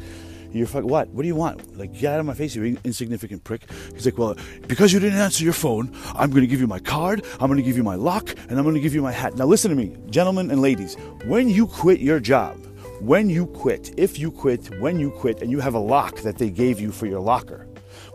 you're 0.52 0.68
fuck, 0.68 0.84
what? 0.84 1.08
What 1.08 1.22
do 1.22 1.26
you 1.26 1.34
want? 1.34 1.76
Like, 1.76 1.92
get 1.92 2.12
out 2.12 2.20
of 2.20 2.26
my 2.26 2.34
face, 2.34 2.54
you 2.54 2.78
insignificant 2.84 3.42
prick. 3.42 3.68
He's 3.94 4.04
like, 4.04 4.16
well, 4.16 4.36
because 4.68 4.92
you 4.92 5.00
didn't 5.00 5.18
answer 5.18 5.42
your 5.42 5.54
phone, 5.54 5.92
I'm 6.14 6.32
to 6.32 6.46
give 6.46 6.60
you 6.60 6.68
my 6.68 6.78
card, 6.78 7.26
I'm 7.40 7.52
to 7.52 7.62
give 7.62 7.76
you 7.76 7.82
my 7.82 7.96
lock, 7.96 8.32
and 8.48 8.56
I'm 8.56 8.72
to 8.72 8.78
give 8.78 8.94
you 8.94 9.02
my 9.02 9.10
hat. 9.10 9.34
Now, 9.34 9.46
listen 9.46 9.70
to 9.70 9.76
me, 9.76 9.96
gentlemen 10.10 10.52
and 10.52 10.62
ladies. 10.62 10.94
When 11.24 11.48
you 11.48 11.66
quit 11.66 11.98
your 11.98 12.20
job, 12.20 12.64
when 13.00 13.28
you 13.28 13.46
quit, 13.46 13.92
if 13.96 14.20
you 14.20 14.30
quit, 14.30 14.78
when 14.78 15.00
you 15.00 15.10
quit, 15.10 15.42
and 15.42 15.50
you 15.50 15.58
have 15.58 15.74
a 15.74 15.80
lock 15.80 16.20
that 16.20 16.38
they 16.38 16.50
gave 16.50 16.78
you 16.78 16.92
for 16.92 17.06
your 17.06 17.18
locker, 17.18 17.66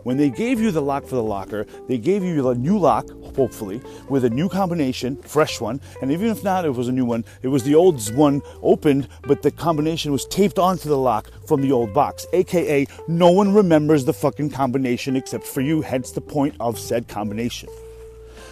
when 0.02 0.16
they 0.16 0.30
gave 0.30 0.60
you 0.60 0.70
the 0.70 0.82
lock 0.82 1.04
for 1.04 1.14
the 1.14 1.22
locker, 1.22 1.66
they 1.88 1.98
gave 1.98 2.22
you 2.22 2.48
a 2.48 2.54
new 2.54 2.78
lock, 2.78 3.08
hopefully, 3.36 3.80
with 4.08 4.24
a 4.24 4.30
new 4.30 4.48
combination, 4.48 5.16
fresh 5.16 5.60
one. 5.60 5.80
And 6.00 6.10
even 6.10 6.28
if 6.28 6.42
not, 6.42 6.64
it 6.64 6.74
was 6.74 6.88
a 6.88 6.92
new 6.92 7.04
one. 7.04 7.24
It 7.42 7.48
was 7.48 7.62
the 7.64 7.74
old 7.74 8.14
one 8.14 8.42
opened, 8.62 9.08
but 9.22 9.42
the 9.42 9.50
combination 9.50 10.12
was 10.12 10.26
taped 10.26 10.58
onto 10.58 10.88
the 10.88 10.98
lock 10.98 11.30
from 11.46 11.60
the 11.60 11.72
old 11.72 11.92
box. 11.92 12.26
AKA, 12.32 12.86
no 13.08 13.30
one 13.30 13.52
remembers 13.52 14.04
the 14.04 14.12
fucking 14.12 14.50
combination 14.50 15.16
except 15.16 15.44
for 15.44 15.60
you, 15.60 15.82
hence 15.82 16.10
the 16.12 16.20
point 16.20 16.54
of 16.60 16.78
said 16.78 17.08
combination. 17.08 17.68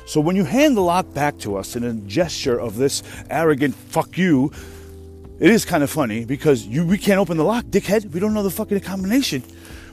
So 0.06 0.20
when 0.22 0.36
you 0.36 0.44
hand 0.44 0.76
the 0.76 0.80
lock 0.80 1.12
back 1.12 1.38
to 1.40 1.56
us 1.56 1.76
in 1.76 1.84
a 1.84 1.92
gesture 1.92 2.58
of 2.58 2.76
this 2.76 3.02
arrogant 3.28 3.74
fuck 3.74 4.16
you, 4.16 4.50
it 5.38 5.50
is 5.50 5.64
kind 5.64 5.84
of 5.84 5.90
funny 5.90 6.24
because 6.24 6.66
you 6.66 6.84
we 6.84 6.98
can't 6.98 7.20
open 7.20 7.36
the 7.36 7.44
lock, 7.44 7.64
dickhead. 7.66 8.10
We 8.10 8.18
don't 8.18 8.34
know 8.34 8.42
the 8.42 8.50
fucking 8.50 8.80
combination. 8.80 9.42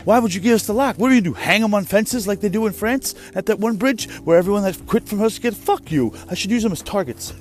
Why 0.05 0.19
would 0.19 0.33
you 0.33 0.39
give 0.39 0.53
us 0.53 0.67
the 0.67 0.73
lock? 0.73 0.97
What 0.97 1.11
are 1.11 1.15
you 1.15 1.21
do? 1.21 1.33
Hang 1.33 1.61
them 1.61 1.73
on 1.73 1.83
fences 1.83 2.27
like 2.27 2.39
they 2.39 2.49
do 2.49 2.67
in 2.67 2.73
France 2.73 3.15
at 3.33 3.47
that 3.47 3.59
one 3.59 3.75
bridge 3.75 4.07
where 4.19 4.37
everyone 4.37 4.61
that 4.63 4.79
quit 4.85 5.09
from 5.09 5.21
us 5.21 5.39
get 5.39 5.55
fuck 5.55 5.91
you. 5.91 6.13
I 6.29 6.35
should 6.35 6.51
use 6.51 6.61
them 6.61 6.71
as 6.71 6.83
targets. 6.83 7.33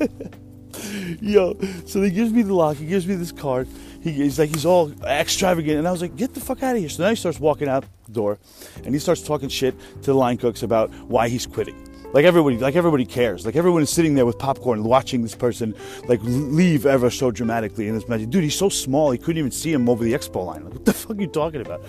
Yo, 1.20 1.56
so 1.86 2.02
he 2.02 2.10
gives 2.10 2.32
me 2.32 2.42
the 2.42 2.54
lock. 2.54 2.76
He 2.76 2.86
gives 2.86 3.06
me 3.06 3.14
this 3.14 3.30
card. 3.30 3.68
He, 4.02 4.10
he's 4.10 4.38
like, 4.38 4.50
he's 4.50 4.66
all 4.66 4.90
extravagant. 5.04 5.78
And 5.78 5.86
I 5.86 5.92
was 5.92 6.02
like, 6.02 6.16
get 6.16 6.34
the 6.34 6.40
fuck 6.40 6.62
out 6.64 6.74
of 6.74 6.80
here. 6.80 6.88
So 6.88 7.04
then 7.04 7.12
he 7.12 7.16
starts 7.16 7.38
walking 7.38 7.68
out 7.68 7.84
the 8.06 8.12
door 8.12 8.38
and 8.84 8.92
he 8.92 8.98
starts 8.98 9.22
talking 9.22 9.48
shit 9.48 9.78
to 10.02 10.12
the 10.12 10.14
line 10.14 10.38
cooks 10.38 10.64
about 10.64 10.90
why 11.06 11.28
he's 11.28 11.46
quitting. 11.46 11.89
Like 12.12 12.24
everybody, 12.24 12.58
like 12.58 12.74
everybody 12.74 13.04
cares. 13.04 13.46
Like 13.46 13.56
everyone 13.56 13.82
is 13.82 13.90
sitting 13.90 14.14
there 14.14 14.26
with 14.26 14.38
popcorn, 14.38 14.82
watching 14.82 15.22
this 15.22 15.34
person 15.34 15.74
like 16.06 16.20
leave 16.22 16.86
ever 16.86 17.10
so 17.10 17.30
dramatically. 17.30 17.86
And 17.88 17.96
this 17.96 18.08
magic, 18.08 18.30
dude, 18.30 18.42
he's 18.42 18.56
so 18.56 18.68
small, 18.68 19.10
he 19.10 19.18
couldn't 19.18 19.38
even 19.38 19.52
see 19.52 19.72
him 19.72 19.88
over 19.88 20.02
the 20.02 20.12
expo 20.12 20.44
line. 20.46 20.64
Like, 20.64 20.74
what 20.74 20.84
the 20.84 20.92
fuck 20.92 21.16
are 21.16 21.20
you 21.20 21.28
talking 21.28 21.60
about? 21.60 21.84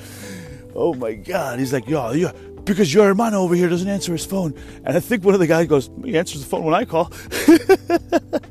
Oh 0.76 0.94
my 0.94 1.14
god! 1.14 1.60
He's 1.60 1.74
like, 1.74 1.88
yo, 1.88 2.12
yeah, 2.12 2.32
because 2.64 2.94
your 2.94 3.06
hermano 3.06 3.42
over 3.42 3.56
here 3.56 3.68
doesn't 3.68 3.88
answer 3.88 4.12
his 4.12 4.26
phone. 4.26 4.54
And 4.86 4.96
I 4.96 5.00
think 5.00 5.24
one 5.24 5.34
of 5.34 5.40
the 5.40 5.48
guys 5.48 5.68
goes, 5.68 5.90
he 6.04 6.18
answers 6.18 6.42
the 6.42 6.48
phone 6.48 6.64
when 6.64 6.74
I 6.74 6.86
call. 6.86 7.12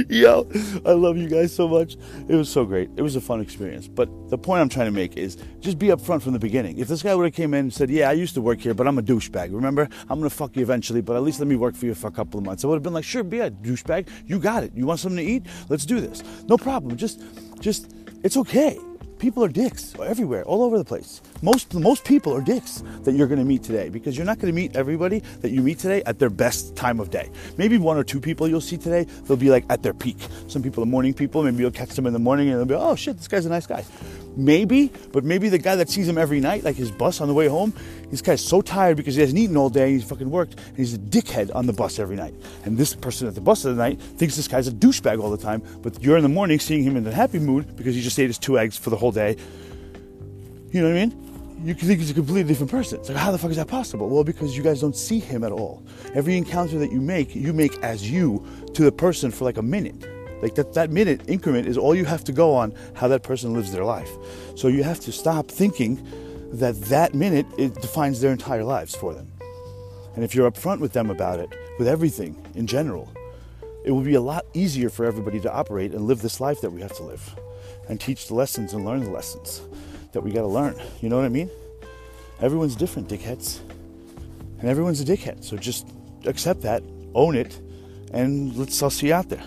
Yo, 0.08 0.48
I 0.86 0.92
love 0.92 1.16
you 1.16 1.28
guys 1.28 1.54
so 1.54 1.68
much. 1.68 1.96
It 2.28 2.34
was 2.34 2.48
so 2.48 2.64
great. 2.64 2.90
It 2.96 3.02
was 3.02 3.16
a 3.16 3.20
fun 3.20 3.40
experience. 3.40 3.88
But 3.88 4.08
the 4.30 4.38
point 4.38 4.60
I'm 4.60 4.68
trying 4.68 4.86
to 4.86 4.92
make 4.92 5.16
is 5.16 5.36
just 5.60 5.78
be 5.78 5.88
upfront 5.88 6.22
from 6.22 6.32
the 6.32 6.38
beginning. 6.38 6.78
If 6.78 6.88
this 6.88 7.02
guy 7.02 7.14
would 7.14 7.24
have 7.24 7.34
came 7.34 7.54
in 7.54 7.60
and 7.60 7.74
said, 7.74 7.90
"Yeah, 7.90 8.08
I 8.08 8.12
used 8.12 8.34
to 8.34 8.40
work 8.40 8.60
here, 8.60 8.74
but 8.74 8.86
I'm 8.86 8.98
a 8.98 9.02
douchebag. 9.02 9.52
Remember, 9.52 9.88
I'm 10.08 10.18
gonna 10.18 10.30
fuck 10.30 10.56
you 10.56 10.62
eventually, 10.62 11.00
but 11.00 11.16
at 11.16 11.22
least 11.22 11.40
let 11.40 11.48
me 11.48 11.56
work 11.56 11.74
for 11.74 11.86
you 11.86 11.94
for 11.94 12.06
a 12.06 12.12
couple 12.12 12.38
of 12.38 12.46
months," 12.46 12.64
I 12.64 12.68
would 12.68 12.76
have 12.76 12.82
been 12.82 12.94
like, 12.94 13.04
"Sure, 13.04 13.22
be 13.22 13.40
a 13.40 13.50
douchebag. 13.50 14.06
You 14.26 14.38
got 14.38 14.62
it. 14.64 14.72
You 14.74 14.86
want 14.86 15.00
something 15.00 15.24
to 15.24 15.30
eat? 15.30 15.44
Let's 15.68 15.84
do 15.84 16.00
this. 16.00 16.22
No 16.48 16.56
problem. 16.56 16.96
Just, 16.96 17.22
just, 17.60 17.92
it's 18.22 18.36
okay." 18.36 18.78
People 19.20 19.44
are 19.44 19.48
dicks 19.48 19.94
everywhere, 20.00 20.42
all 20.44 20.62
over 20.62 20.78
the 20.78 20.84
place. 20.84 21.20
Most 21.42 21.74
most 21.74 22.04
people 22.04 22.34
are 22.34 22.40
dicks 22.40 22.82
that 23.04 23.12
you're 23.12 23.28
going 23.28 23.38
to 23.38 23.44
meet 23.44 23.62
today 23.62 23.88
because 23.88 24.16
you're 24.16 24.26
not 24.26 24.38
going 24.38 24.52
to 24.52 24.56
meet 24.56 24.74
everybody 24.74 25.20
that 25.42 25.50
you 25.50 25.60
meet 25.60 25.78
today 25.78 26.02
at 26.06 26.18
their 26.18 26.30
best 26.30 26.74
time 26.74 26.98
of 26.98 27.10
day. 27.10 27.30
Maybe 27.58 27.78
one 27.78 27.96
or 27.96 28.02
two 28.02 28.20
people 28.20 28.48
you'll 28.48 28.60
see 28.60 28.78
today, 28.78 29.04
they'll 29.24 29.36
be 29.36 29.50
like 29.50 29.64
at 29.68 29.82
their 29.82 29.94
peak. 29.94 30.16
Some 30.48 30.62
people 30.62 30.82
are 30.82 30.86
morning 30.86 31.14
people. 31.14 31.42
Maybe 31.44 31.58
you'll 31.58 31.70
catch 31.70 31.90
them 31.90 32.06
in 32.06 32.12
the 32.12 32.18
morning 32.18 32.48
and 32.48 32.58
they'll 32.58 32.64
be, 32.64 32.74
oh 32.74 32.96
shit, 32.96 33.18
this 33.18 33.28
guy's 33.28 33.46
a 33.46 33.50
nice 33.50 33.66
guy. 33.66 33.84
Maybe, 34.36 34.92
but 35.12 35.24
maybe 35.24 35.48
the 35.48 35.58
guy 35.58 35.76
that 35.76 35.88
sees 35.88 36.08
him 36.08 36.16
every 36.16 36.40
night, 36.40 36.64
like 36.64 36.76
his 36.76 36.90
bus 36.90 37.20
on 37.20 37.28
the 37.28 37.34
way 37.34 37.48
home, 37.48 37.74
this 38.10 38.22
guy's 38.22 38.44
so 38.44 38.60
tired 38.60 38.96
because 38.96 39.14
he 39.14 39.20
hasn't 39.20 39.38
eaten 39.38 39.56
all 39.56 39.70
day, 39.70 39.92
he's 39.92 40.04
fucking 40.04 40.30
worked, 40.30 40.54
and 40.54 40.76
he's 40.76 40.94
a 40.94 40.98
dickhead 40.98 41.54
on 41.54 41.66
the 41.66 41.72
bus 41.72 41.98
every 41.98 42.16
night. 42.16 42.34
And 42.64 42.78
this 42.78 42.94
person 42.94 43.26
at 43.26 43.34
the 43.34 43.40
bus 43.40 43.64
of 43.64 43.76
the 43.76 43.82
night 43.82 44.00
thinks 44.00 44.36
this 44.36 44.48
guy's 44.48 44.68
a 44.68 44.72
douchebag 44.72 45.20
all 45.20 45.30
the 45.30 45.42
time, 45.42 45.62
but 45.82 46.02
you're 46.02 46.16
in 46.16 46.22
the 46.22 46.28
morning 46.28 46.58
seeing 46.58 46.82
him 46.82 46.96
in 46.96 47.06
a 47.06 47.12
happy 47.12 47.38
mood 47.38 47.76
because 47.76 47.94
he 47.94 48.02
just 48.02 48.18
ate 48.18 48.28
his 48.28 48.38
two 48.38 48.58
eggs 48.58 48.76
for 48.76 48.90
the 48.90 48.96
whole 48.96 49.12
day. 49.12 49.36
You 50.70 50.82
know 50.82 50.88
what 50.88 50.96
I 50.96 51.06
mean? 51.06 51.30
you 51.64 51.74
can 51.74 51.88
think 51.88 52.00
he's 52.00 52.10
a 52.10 52.14
completely 52.14 52.44
different 52.44 52.70
person. 52.70 52.98
It's 53.00 53.08
like, 53.08 53.18
how 53.18 53.30
the 53.30 53.38
fuck 53.38 53.50
is 53.50 53.56
that 53.58 53.68
possible? 53.68 54.08
Well, 54.08 54.24
because 54.24 54.56
you 54.56 54.62
guys 54.62 54.80
don't 54.80 54.96
see 54.96 55.18
him 55.18 55.44
at 55.44 55.52
all. 55.52 55.82
Every 56.14 56.36
encounter 56.36 56.78
that 56.78 56.90
you 56.90 57.00
make, 57.00 57.34
you 57.34 57.52
make 57.52 57.78
as 57.82 58.10
you 58.10 58.44
to 58.74 58.82
the 58.82 58.92
person 58.92 59.30
for 59.30 59.44
like 59.44 59.58
a 59.58 59.62
minute. 59.62 60.19
Like 60.42 60.54
that, 60.54 60.72
that 60.74 60.90
minute 60.90 61.22
increment 61.28 61.68
is 61.68 61.76
all 61.76 61.94
you 61.94 62.04
have 62.04 62.24
to 62.24 62.32
go 62.32 62.54
on 62.54 62.74
how 62.94 63.08
that 63.08 63.22
person 63.22 63.52
lives 63.52 63.72
their 63.72 63.84
life. 63.84 64.10
So 64.56 64.68
you 64.68 64.82
have 64.82 65.00
to 65.00 65.12
stop 65.12 65.48
thinking 65.48 66.06
that 66.52 66.80
that 66.82 67.14
minute 67.14 67.46
it 67.58 67.74
defines 67.74 68.20
their 68.20 68.32
entire 68.32 68.64
lives 68.64 68.94
for 68.94 69.14
them. 69.14 69.30
And 70.14 70.24
if 70.24 70.34
you're 70.34 70.50
upfront 70.50 70.80
with 70.80 70.92
them 70.92 71.10
about 71.10 71.38
it, 71.38 71.50
with 71.78 71.86
everything 71.86 72.36
in 72.54 72.66
general, 72.66 73.12
it 73.84 73.92
will 73.92 74.02
be 74.02 74.14
a 74.14 74.20
lot 74.20 74.44
easier 74.52 74.90
for 74.90 75.04
everybody 75.06 75.40
to 75.40 75.52
operate 75.52 75.92
and 75.92 76.06
live 76.06 76.20
this 76.22 76.40
life 76.40 76.60
that 76.60 76.70
we 76.70 76.80
have 76.80 76.94
to 76.96 77.02
live 77.02 77.36
and 77.88 78.00
teach 78.00 78.28
the 78.28 78.34
lessons 78.34 78.74
and 78.74 78.84
learn 78.84 79.04
the 79.04 79.10
lessons 79.10 79.62
that 80.12 80.20
we 80.20 80.32
got 80.32 80.42
to 80.42 80.46
learn. 80.46 80.74
You 81.00 81.08
know 81.08 81.16
what 81.16 81.24
I 81.24 81.30
mean? 81.30 81.50
everyone's 82.40 82.76
different, 82.76 83.08
dickheads. 83.08 83.60
And 84.60 84.68
everyone's 84.68 85.00
a 85.00 85.04
dickhead. 85.04 85.44
So 85.44 85.56
just 85.56 85.86
accept 86.26 86.62
that, 86.62 86.82
own 87.14 87.36
it, 87.36 87.60
and 88.12 88.54
let's 88.56 88.82
all 88.82 88.90
see 88.90 89.08
you 89.08 89.14
out 89.14 89.28
there. 89.28 89.42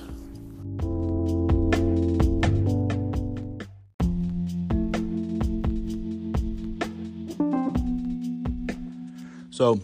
So, 9.64 9.80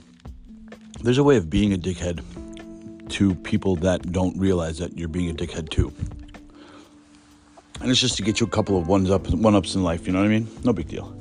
there's 1.04 1.20
a 1.20 1.24
way 1.24 1.38
of 1.38 1.50
being 1.50 1.72
a 1.72 1.78
dickhead 1.78 2.22
to 3.12 3.34
people 3.34 3.78
that 3.78 4.12
don't 4.12 4.38
realize 4.38 4.78
that 4.80 4.98
you're 4.98 5.08
being 5.08 5.30
a 5.30 5.34
dickhead 5.34 5.70
too. 5.70 5.94
And 7.80 7.90
it's 7.90 8.02
just 8.02 8.18
to 8.18 8.24
get 8.24 8.42
you 8.42 8.46
a 8.46 8.50
couple 8.50 8.78
of 8.78 8.90
ones 8.90 9.10
up 9.10 9.30
one 9.30 9.56
ups 9.56 9.76
in 9.76 9.84
life, 9.84 10.06
you 10.06 10.12
know 10.12 10.20
what 10.20 10.26
I 10.26 10.32
mean? 10.32 10.50
No 10.66 10.74
big 10.74 10.90
deal. 10.90 11.16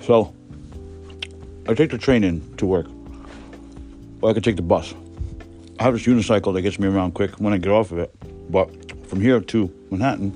So 0.00 0.34
I 1.68 1.74
take 1.74 1.90
the 1.90 1.98
train 1.98 2.24
in 2.24 2.40
to 2.56 2.64
work. 2.64 2.86
Or 4.22 4.30
I 4.30 4.32
could 4.32 4.42
take 4.42 4.56
the 4.56 4.62
bus. 4.62 4.94
I 5.78 5.82
have 5.82 5.92
this 5.92 6.06
unicycle 6.06 6.54
that 6.54 6.62
gets 6.62 6.78
me 6.78 6.88
around 6.88 7.12
quick 7.12 7.32
when 7.40 7.52
I 7.52 7.58
get 7.58 7.72
off 7.72 7.92
of 7.92 7.98
it. 7.98 8.10
But 8.50 8.70
from 9.06 9.20
here 9.20 9.38
to 9.38 9.70
Manhattan, 9.90 10.32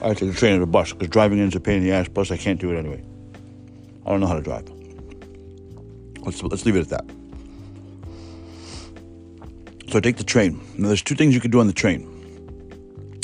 I 0.00 0.14
take 0.14 0.30
the 0.30 0.34
train 0.34 0.56
or 0.56 0.60
the 0.60 0.66
bus 0.66 0.94
because 0.94 1.08
driving 1.08 1.40
in 1.40 1.48
is 1.48 1.56
a 1.56 1.60
pain 1.60 1.82
in 1.82 1.84
the 1.84 1.92
ass. 1.92 2.08
Plus, 2.08 2.30
I 2.30 2.38
can't 2.38 2.58
do 2.58 2.72
it 2.72 2.78
anyway. 2.78 3.04
I 4.06 4.12
don't 4.12 4.20
know 4.20 4.28
how 4.28 4.36
to 4.36 4.40
drive. 4.40 4.75
Let's 6.26 6.42
let's 6.42 6.66
leave 6.66 6.76
it 6.76 6.80
at 6.80 6.88
that. 6.88 7.06
So 9.88 9.98
I 9.98 10.00
take 10.00 10.16
the 10.16 10.24
train. 10.24 10.60
Now, 10.76 10.88
there's 10.88 11.02
two 11.02 11.14
things 11.14 11.32
you 11.32 11.40
can 11.40 11.52
do 11.52 11.60
on 11.60 11.68
the 11.68 11.72
train. 11.72 12.12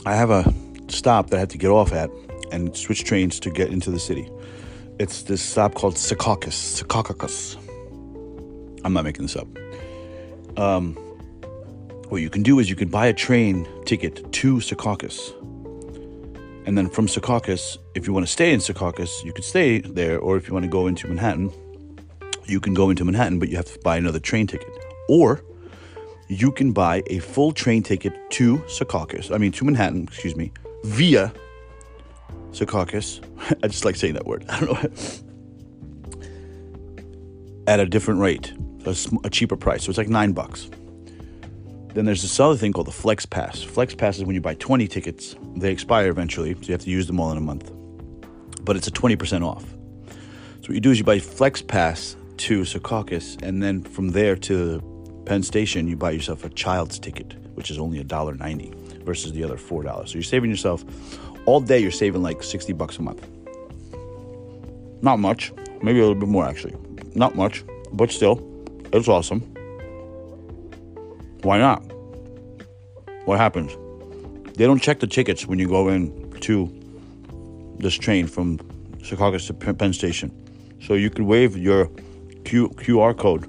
I 0.06 0.14
have 0.14 0.30
a 0.30 0.54
stop 0.88 1.30
that 1.30 1.36
I 1.36 1.40
had 1.40 1.50
to 1.50 1.58
get 1.58 1.70
off 1.70 1.92
at 1.92 2.08
and 2.52 2.76
switch 2.76 3.04
trains 3.04 3.40
to 3.40 3.50
get 3.50 3.70
into 3.70 3.90
the 3.90 3.98
city. 3.98 4.30
It's 4.98 5.22
this 5.22 5.42
stop 5.42 5.74
called 5.74 5.94
Secaucus. 5.94 6.82
Secaucus. 6.82 7.56
I'm 8.84 8.92
not 8.92 9.04
making 9.04 9.22
this 9.22 9.36
up. 9.36 9.48
Um, 10.56 10.94
what 12.08 12.20
you 12.20 12.30
can 12.30 12.42
do 12.42 12.58
is 12.58 12.70
you 12.70 12.76
can 12.76 12.88
buy 12.88 13.06
a 13.06 13.12
train 13.12 13.66
ticket 13.84 14.32
to 14.32 14.56
Secaucus. 14.56 15.32
And 16.66 16.78
then 16.78 16.88
from 16.88 17.06
Secaucus, 17.08 17.78
if 17.94 18.06
you 18.06 18.12
want 18.12 18.26
to 18.26 18.32
stay 18.32 18.52
in 18.52 18.60
Secaucus, 18.60 19.24
you 19.24 19.32
could 19.32 19.44
stay 19.44 19.80
there. 19.80 20.18
Or 20.18 20.36
if 20.36 20.46
you 20.46 20.54
want 20.54 20.64
to 20.64 20.70
go 20.70 20.86
into 20.86 21.08
Manhattan, 21.08 21.50
you 22.46 22.60
can 22.60 22.74
go 22.74 22.90
into 22.90 23.04
Manhattan, 23.04 23.38
but 23.38 23.48
you 23.48 23.56
have 23.56 23.66
to 23.66 23.78
buy 23.80 23.96
another 23.96 24.18
train 24.18 24.46
ticket. 24.46 24.68
Or 25.08 25.42
you 26.28 26.50
can 26.52 26.72
buy 26.72 27.02
a 27.08 27.18
full 27.18 27.52
train 27.52 27.82
ticket 27.82 28.12
to 28.32 28.58
Secaucus, 28.60 29.34
I 29.34 29.38
mean, 29.38 29.52
to 29.52 29.64
Manhattan, 29.64 30.04
excuse 30.04 30.36
me, 30.36 30.52
via 30.84 31.32
Secaucus. 32.50 33.20
I 33.62 33.68
just 33.68 33.84
like 33.84 33.96
saying 33.96 34.14
that 34.14 34.26
word. 34.26 34.44
I 34.48 34.60
don't 34.60 34.82
know. 34.82 34.90
At 37.66 37.80
a 37.80 37.86
different 37.86 38.20
rate, 38.20 38.52
a, 38.86 38.96
a 39.24 39.30
cheaper 39.30 39.56
price. 39.56 39.84
So 39.84 39.90
it's 39.90 39.98
like 39.98 40.08
nine 40.08 40.32
bucks. 40.32 40.70
Then 41.94 42.06
there's 42.06 42.22
this 42.22 42.40
other 42.40 42.56
thing 42.56 42.72
called 42.72 42.86
the 42.86 42.92
Flex 42.92 43.26
Pass. 43.26 43.62
Flex 43.62 43.94
Pass 43.94 44.16
is 44.16 44.24
when 44.24 44.34
you 44.34 44.40
buy 44.40 44.54
20 44.54 44.88
tickets, 44.88 45.36
they 45.56 45.70
expire 45.70 46.08
eventually, 46.08 46.54
so 46.54 46.60
you 46.62 46.72
have 46.72 46.80
to 46.80 46.90
use 46.90 47.06
them 47.06 47.20
all 47.20 47.30
in 47.30 47.36
a 47.36 47.42
month. 47.42 47.70
But 48.62 48.76
it's 48.76 48.88
a 48.88 48.90
20% 48.90 49.46
off. 49.46 49.62
So 50.62 50.68
what 50.68 50.70
you 50.70 50.80
do 50.80 50.90
is 50.90 50.98
you 50.98 51.04
buy 51.04 51.18
Flex 51.18 51.60
Pass 51.60 52.16
to 52.42 52.62
Secaucus, 52.62 53.40
and 53.40 53.62
then 53.62 53.82
from 53.84 54.08
there 54.08 54.34
to 54.34 54.82
Penn 55.26 55.44
Station, 55.44 55.86
you 55.86 55.96
buy 55.96 56.10
yourself 56.10 56.44
a 56.44 56.48
child's 56.48 56.98
ticket, 56.98 57.34
which 57.54 57.70
is 57.70 57.78
only 57.78 58.02
$1.90 58.02 59.04
versus 59.04 59.32
the 59.32 59.44
other 59.44 59.56
$4. 59.56 60.08
So 60.08 60.14
you're 60.14 60.24
saving 60.24 60.50
yourself 60.50 60.84
all 61.46 61.60
day, 61.60 61.78
you're 61.78 61.92
saving 61.92 62.20
like 62.20 62.42
60 62.42 62.72
bucks 62.72 62.98
a 62.98 63.02
month. 63.02 63.24
Not 65.02 65.20
much, 65.20 65.52
maybe 65.82 66.00
a 66.00 66.02
little 66.02 66.16
bit 66.16 66.28
more 66.28 66.44
actually. 66.44 66.74
Not 67.14 67.36
much, 67.36 67.62
but 67.92 68.10
still, 68.10 68.42
it's 68.92 69.06
awesome. 69.06 69.40
Why 71.42 71.58
not? 71.58 71.78
What 73.24 73.38
happens? 73.38 73.70
They 74.56 74.66
don't 74.66 74.82
check 74.82 74.98
the 74.98 75.06
tickets 75.06 75.46
when 75.46 75.60
you 75.60 75.68
go 75.68 75.88
in 75.88 76.32
to 76.40 76.68
this 77.78 77.94
train 77.94 78.26
from 78.26 78.58
Secaucus 78.98 79.46
to 79.46 79.54
Penn 79.54 79.92
Station. 79.92 80.32
So 80.80 80.94
you 80.94 81.08
could 81.08 81.22
wave 81.22 81.56
your 81.56 81.88
Q- 82.44 82.70
QR 82.70 83.16
code 83.16 83.44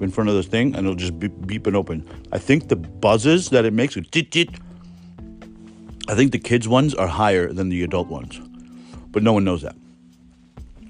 in 0.00 0.10
front 0.10 0.28
of 0.28 0.36
this 0.36 0.46
thing 0.46 0.74
and 0.74 0.86
it'll 0.86 0.94
just 0.94 1.18
beep, 1.18 1.32
beep 1.46 1.66
and 1.66 1.76
open. 1.76 2.06
I 2.32 2.38
think 2.38 2.68
the 2.68 2.76
buzzes 2.76 3.50
that 3.50 3.64
it 3.64 3.72
makes, 3.72 3.94
tit, 4.10 4.30
tit, 4.30 4.50
I 6.08 6.14
think 6.14 6.32
the 6.32 6.38
kids 6.38 6.68
ones 6.68 6.94
are 6.94 7.08
higher 7.08 7.52
than 7.52 7.68
the 7.68 7.82
adult 7.82 8.08
ones, 8.08 8.40
but 9.10 9.22
no 9.22 9.32
one 9.32 9.44
knows 9.44 9.62
that, 9.62 9.74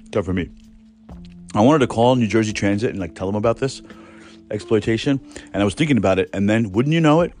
except 0.05 0.25
for 0.25 0.33
me. 0.33 0.49
I 1.55 1.61
wanted 1.61 1.79
to 1.79 1.87
call 1.87 2.15
New 2.15 2.27
Jersey 2.27 2.53
Transit 2.53 2.91
and 2.91 2.99
like 2.99 3.15
tell 3.15 3.25
them 3.25 3.35
about 3.35 3.57
this 3.57 3.81
exploitation, 4.51 5.19
and 5.53 5.61
I 5.61 5.65
was 5.65 5.73
thinking 5.73 5.97
about 5.97 6.19
it, 6.19 6.29
and 6.33 6.47
then 6.47 6.71
wouldn't 6.71 6.93
you 6.93 7.01
know 7.01 7.21
it, 7.21 7.33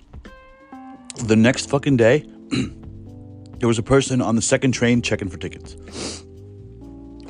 the 1.23 1.35
next 1.35 1.69
fucking 1.69 1.97
day, 1.97 2.25
there 3.59 3.67
was 3.67 3.77
a 3.77 3.83
person 3.83 4.21
on 4.21 4.35
the 4.35 4.41
second 4.41 4.71
train 4.71 5.03
checking 5.03 5.29
for 5.29 5.37
tickets. 5.37 6.23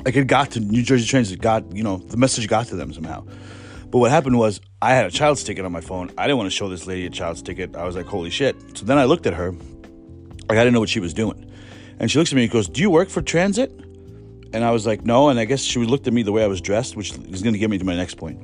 Like 0.04 0.16
it 0.16 0.26
got 0.26 0.52
to 0.52 0.60
New 0.60 0.82
Jersey 0.82 1.06
Transit, 1.06 1.40
got 1.40 1.74
you 1.74 1.82
know 1.82 1.98
the 1.98 2.16
message 2.16 2.48
got 2.48 2.66
to 2.68 2.76
them 2.76 2.92
somehow. 2.92 3.26
But 3.90 3.98
what 3.98 4.10
happened 4.10 4.38
was 4.38 4.60
I 4.82 4.94
had 4.94 5.06
a 5.06 5.10
child's 5.10 5.42
ticket 5.42 5.64
on 5.64 5.72
my 5.72 5.80
phone. 5.80 6.10
I 6.18 6.26
didn't 6.26 6.38
want 6.38 6.50
to 6.50 6.56
show 6.56 6.68
this 6.68 6.86
lady 6.86 7.06
a 7.06 7.10
child's 7.10 7.40
ticket. 7.40 7.74
I 7.74 7.84
was 7.84 7.96
like, 7.96 8.06
holy 8.06 8.30
shit. 8.30 8.54
So 8.76 8.84
then 8.84 8.98
I 8.98 9.04
looked 9.04 9.26
at 9.26 9.34
her 9.34 9.52
like 10.48 10.56
I 10.58 10.64
didn't 10.64 10.72
know 10.74 10.80
what 10.80 10.88
she 10.88 11.00
was 11.00 11.14
doing. 11.14 11.50
And 11.98 12.10
she 12.10 12.18
looks 12.18 12.32
at 12.32 12.36
me 12.36 12.44
and 12.44 12.52
goes, 12.52 12.68
Do 12.68 12.80
you 12.80 12.90
work 12.90 13.08
for 13.08 13.22
transit? 13.22 13.70
And 14.52 14.64
I 14.64 14.70
was 14.70 14.86
like, 14.86 15.04
No. 15.04 15.28
And 15.28 15.38
I 15.38 15.44
guess 15.44 15.60
she 15.60 15.78
looked 15.80 16.06
at 16.06 16.12
me 16.12 16.22
the 16.22 16.32
way 16.32 16.42
I 16.42 16.46
was 16.46 16.60
dressed, 16.60 16.96
which 16.96 17.12
is 17.12 17.42
going 17.42 17.52
to 17.52 17.58
get 17.58 17.70
me 17.70 17.78
to 17.78 17.84
my 17.84 17.96
next 17.96 18.14
point. 18.16 18.40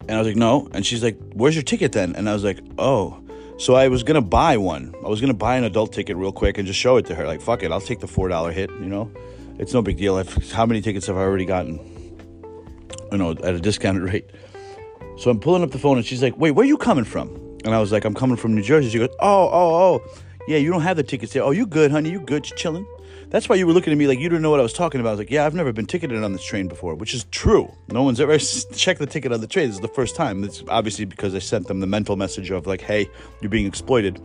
And 0.00 0.12
I 0.12 0.18
was 0.18 0.26
like, 0.26 0.36
No. 0.36 0.68
And 0.72 0.84
she's 0.84 1.02
like, 1.02 1.18
Where's 1.34 1.54
your 1.54 1.62
ticket 1.62 1.92
then? 1.92 2.16
And 2.16 2.28
I 2.28 2.32
was 2.32 2.44
like, 2.44 2.60
Oh. 2.78 3.20
So 3.56 3.74
I 3.74 3.86
was 3.86 4.02
going 4.02 4.16
to 4.16 4.20
buy 4.20 4.56
one. 4.56 4.94
I 5.04 5.08
was 5.08 5.20
going 5.20 5.32
to 5.32 5.38
buy 5.38 5.56
an 5.56 5.62
adult 5.62 5.92
ticket 5.92 6.16
real 6.16 6.32
quick 6.32 6.58
and 6.58 6.66
just 6.66 6.80
show 6.80 6.96
it 6.96 7.06
to 7.06 7.14
her. 7.14 7.24
Like, 7.24 7.40
fuck 7.40 7.62
it. 7.62 7.70
I'll 7.70 7.80
take 7.80 8.00
the 8.00 8.08
$4 8.08 8.52
hit, 8.52 8.68
you 8.70 8.86
know? 8.86 9.12
It's 9.58 9.72
no 9.72 9.82
big 9.82 9.96
deal. 9.96 10.16
I've, 10.16 10.50
how 10.52 10.66
many 10.66 10.80
tickets 10.80 11.06
have 11.06 11.16
I 11.16 11.20
already 11.20 11.44
gotten? 11.44 11.78
You 13.12 13.18
know, 13.18 13.30
at 13.30 13.54
a 13.54 13.60
discounted 13.60 14.02
rate. 14.12 14.30
So 15.18 15.30
I'm 15.30 15.38
pulling 15.38 15.62
up 15.62 15.70
the 15.70 15.78
phone 15.78 15.96
and 15.96 16.04
she's 16.04 16.22
like, 16.22 16.36
Wait, 16.36 16.50
where 16.52 16.64
are 16.64 16.68
you 16.68 16.76
coming 16.76 17.04
from? 17.04 17.28
And 17.64 17.74
I 17.74 17.80
was 17.80 17.92
like, 17.92 18.04
I'm 18.04 18.14
coming 18.14 18.36
from 18.36 18.54
New 18.54 18.62
Jersey. 18.62 18.90
She 18.90 18.98
goes, 18.98 19.14
Oh, 19.20 19.48
oh, 19.52 19.74
oh. 20.02 20.20
Yeah, 20.46 20.58
you 20.58 20.70
don't 20.70 20.82
have 20.82 20.96
the 20.96 21.02
tickets 21.02 21.32
there. 21.32 21.42
Oh, 21.42 21.52
you 21.52 21.66
good, 21.66 21.90
honey? 21.90 22.10
You 22.10 22.20
good? 22.20 22.50
You 22.50 22.56
chilling? 22.56 22.86
That's 23.30 23.48
why 23.48 23.56
you 23.56 23.66
were 23.66 23.72
looking 23.72 23.92
at 23.92 23.96
me 23.98 24.06
like 24.06 24.18
you 24.18 24.28
didn't 24.28 24.42
know 24.42 24.50
what 24.50 24.60
I 24.60 24.62
was 24.62 24.72
talking 24.72 25.00
about. 25.00 25.10
I 25.10 25.12
was 25.12 25.18
like, 25.20 25.30
yeah, 25.30 25.46
I've 25.46 25.54
never 25.54 25.72
been 25.72 25.86
ticketed 25.86 26.22
on 26.22 26.32
this 26.32 26.44
train 26.44 26.68
before, 26.68 26.94
which 26.94 27.14
is 27.14 27.24
true. 27.30 27.72
No 27.88 28.02
one's 28.02 28.20
ever 28.20 28.36
checked 28.74 29.00
the 29.00 29.06
ticket 29.06 29.32
on 29.32 29.40
the 29.40 29.46
train. 29.46 29.68
This 29.68 29.76
is 29.76 29.80
the 29.80 29.88
first 29.88 30.14
time. 30.14 30.44
It's 30.44 30.62
obviously 30.68 31.04
because 31.04 31.34
I 31.34 31.38
sent 31.38 31.66
them 31.66 31.80
the 31.80 31.86
mental 31.86 32.16
message 32.16 32.50
of 32.50 32.66
like, 32.66 32.80
hey, 32.80 33.08
you're 33.40 33.50
being 33.50 33.66
exploited. 33.66 34.20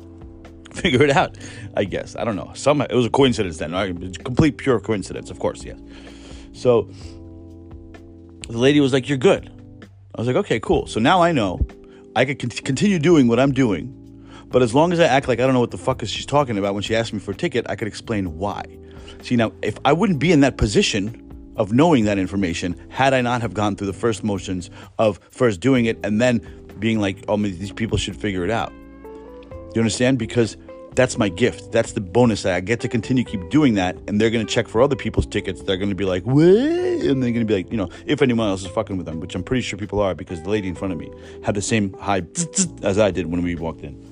Figure 0.74 1.04
it 1.04 1.12
out, 1.12 1.38
I 1.76 1.84
guess. 1.84 2.16
I 2.16 2.24
don't 2.24 2.36
know. 2.36 2.52
Some 2.56 2.82
it 2.82 2.94
was 2.94 3.06
a 3.06 3.10
coincidence 3.10 3.58
then. 3.58 3.72
Right? 3.72 4.24
Complete 4.24 4.58
pure 4.58 4.80
coincidence, 4.80 5.30
of 5.30 5.40
course, 5.40 5.64
yes. 5.64 5.80
So 6.54 6.90
the 8.48 8.58
lady 8.58 8.80
was 8.80 8.94
like, 8.94 9.10
"You're 9.10 9.18
good." 9.18 9.52
I 10.16 10.22
was 10.22 10.28
like, 10.28 10.36
"Okay, 10.36 10.60
cool." 10.60 10.88
So 10.88 11.00
now 11.00 11.22
I 11.22 11.32
know 11.32 11.60
I 12.16 12.26
could 12.26 12.40
continue 12.64 13.00
doing 13.00 13.28
what 13.28 13.40
I'm 13.40 13.52
doing 13.52 13.96
but 14.50 14.64
as 14.64 14.74
long 14.74 14.92
as 14.92 15.00
I 15.00 15.06
act 15.06 15.28
like 15.28 15.40
I 15.40 15.44
don't 15.44 15.54
know 15.54 15.60
what 15.60 15.72
the 15.72 15.78
fuck 15.78 16.02
is 16.02 16.10
she's 16.10 16.26
talking 16.26 16.58
about 16.58 16.74
when 16.74 16.84
she 16.84 16.96
asked 16.96 17.14
me 17.14 17.20
for 17.20 17.32
a 17.32 17.36
ticket, 17.36 17.66
I 17.70 17.76
could 17.76 17.88
explain 17.88 18.38
why. 18.38 18.64
See, 19.22 19.36
now, 19.36 19.52
if 19.62 19.78
I 19.86 19.94
wouldn't 19.94 20.20
be 20.20 20.32
in 20.32 20.40
that 20.40 20.58
position 20.58 21.54
of 21.56 21.72
knowing 21.72 22.06
that 22.06 22.18
information 22.18 22.76
had 22.90 23.14
I 23.14 23.22
not 23.22 23.42
have 23.42 23.54
gone 23.54 23.76
through 23.76 23.88
the 23.88 23.94
first 23.94 24.24
motions 24.24 24.70
of 24.98 25.20
first 25.30 25.60
doing 25.60 25.86
it 25.86 26.00
and 26.04 26.20
then 26.20 26.40
being 26.80 27.00
like, 27.00 27.24
oh, 27.28 27.38
these 27.38 27.72
people 27.72 27.98
should 27.98 28.16
figure 28.16 28.44
it 28.44 28.50
out. 28.50 28.74
You 29.74 29.82
understand? 29.82 30.18
Because 30.18 30.58
that's 30.96 31.18
my 31.18 31.30
gift. 31.30 31.72
That's 31.72 31.94
the 31.94 32.02
bonus. 32.02 32.46
I 32.46 32.60
get 32.60 32.80
to 32.82 32.88
continue 32.88 33.24
keep 33.24 33.50
doing 33.50 33.76
that, 33.76 33.98
and 34.08 34.20
they're 34.20 34.30
going 34.30 34.46
to 34.46 34.52
check 34.52 34.68
for 34.68 34.82
other 34.82 34.96
people's 34.96 35.26
tickets. 35.26 35.62
They're 35.62 35.78
going 35.78 35.90
to 35.90 35.96
be 35.96 36.06
like, 36.06 36.24
what? 36.24 36.46
And 36.46 37.24
they're 37.24 37.32
going 37.32 37.36
to 37.36 37.46
be 37.46 37.54
like, 37.54 37.72
you 37.72 37.78
know, 37.78 37.90
if 38.06 38.22
anyone 38.22 38.50
else 38.50 38.62
is 38.62 38.68
fucking 38.68 38.98
with 38.98 39.06
them, 39.06 39.20
which 39.20 39.36
I'm 39.36 39.44
pretty 39.44 39.62
sure 39.62 39.78
people 39.78 40.00
are 40.00 40.16
because 40.16 40.42
the 40.44 40.50
lady 40.50 40.68
in 40.68 40.76
front 40.76 40.94
of 40.94 41.00
me 41.00 41.12
had 41.44 41.56
the 41.56 41.62
same 41.62 41.94
high 41.94 42.24
as 42.84 43.00
I 43.00 43.12
did 43.12 43.28
when 43.28 43.42
we 43.44 43.56
walked 43.56 43.82
in. 43.82 44.10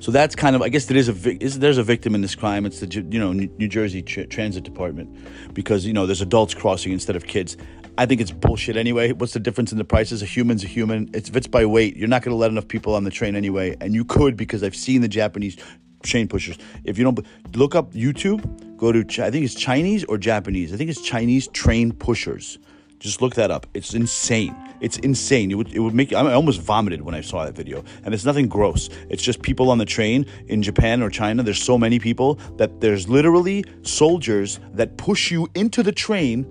So 0.00 0.12
that's 0.12 0.36
kind 0.36 0.54
of, 0.54 0.62
I 0.62 0.68
guess, 0.68 0.86
there 0.86 0.96
is 0.96 1.08
a 1.08 1.12
there's 1.12 1.78
a 1.78 1.82
victim 1.82 2.14
in 2.14 2.20
this 2.20 2.36
crime. 2.36 2.64
It's 2.64 2.80
the 2.80 2.86
you 2.86 3.18
know 3.18 3.32
New 3.32 3.68
Jersey 3.68 4.02
Transit 4.02 4.62
Department 4.62 5.54
because 5.54 5.84
you 5.84 5.92
know 5.92 6.06
there's 6.06 6.20
adults 6.20 6.54
crossing 6.54 6.92
instead 6.92 7.16
of 7.16 7.26
kids. 7.26 7.56
I 7.98 8.06
think 8.06 8.20
it's 8.20 8.30
bullshit 8.30 8.76
anyway. 8.76 9.10
What's 9.10 9.32
the 9.32 9.40
difference 9.40 9.72
in 9.72 9.78
the 9.78 9.84
prices? 9.84 10.22
A 10.22 10.24
human's 10.24 10.62
a 10.62 10.68
human. 10.68 11.10
It's, 11.12 11.28
if 11.28 11.34
it's 11.34 11.48
by 11.48 11.66
weight, 11.66 11.96
you're 11.96 12.06
not 12.06 12.22
going 12.22 12.30
to 12.30 12.36
let 12.38 12.48
enough 12.48 12.68
people 12.68 12.94
on 12.94 13.02
the 13.02 13.10
train 13.10 13.34
anyway. 13.34 13.76
And 13.80 13.92
you 13.92 14.04
could 14.04 14.36
because 14.36 14.62
I've 14.62 14.76
seen 14.76 15.00
the 15.00 15.08
Japanese 15.08 15.56
train 16.04 16.28
pushers. 16.28 16.56
If 16.84 16.96
you 16.96 17.02
don't 17.02 17.26
look 17.56 17.74
up 17.74 17.94
YouTube, 17.94 18.76
go 18.76 18.92
to 18.92 19.00
I 19.00 19.32
think 19.32 19.44
it's 19.44 19.56
Chinese 19.56 20.04
or 20.04 20.16
Japanese. 20.16 20.72
I 20.72 20.76
think 20.76 20.90
it's 20.90 21.02
Chinese 21.02 21.48
train 21.48 21.90
pushers. 21.90 22.60
Just 23.00 23.20
look 23.20 23.34
that 23.34 23.50
up. 23.50 23.66
It's 23.74 23.94
insane. 23.94 24.54
It's 24.80 24.98
insane. 24.98 25.50
It 25.50 25.54
would, 25.54 25.72
it 25.74 25.80
would 25.80 25.94
make 25.94 26.12
I 26.12 26.32
almost 26.32 26.60
vomited 26.60 27.02
when 27.02 27.16
I 27.16 27.20
saw 27.20 27.44
that 27.44 27.56
video. 27.56 27.84
And 28.04 28.14
it's 28.14 28.24
nothing 28.24 28.46
gross. 28.46 28.90
It's 29.08 29.24
just 29.24 29.42
people 29.42 29.72
on 29.72 29.78
the 29.78 29.84
train 29.84 30.24
in 30.46 30.62
Japan 30.62 31.02
or 31.02 31.10
China. 31.10 31.42
There's 31.42 31.62
so 31.62 31.76
many 31.76 31.98
people 31.98 32.36
that 32.58 32.80
there's 32.80 33.08
literally 33.08 33.64
soldiers 33.82 34.60
that 34.74 34.98
push 34.98 35.32
you 35.32 35.48
into 35.56 35.82
the 35.82 35.92
train 35.92 36.46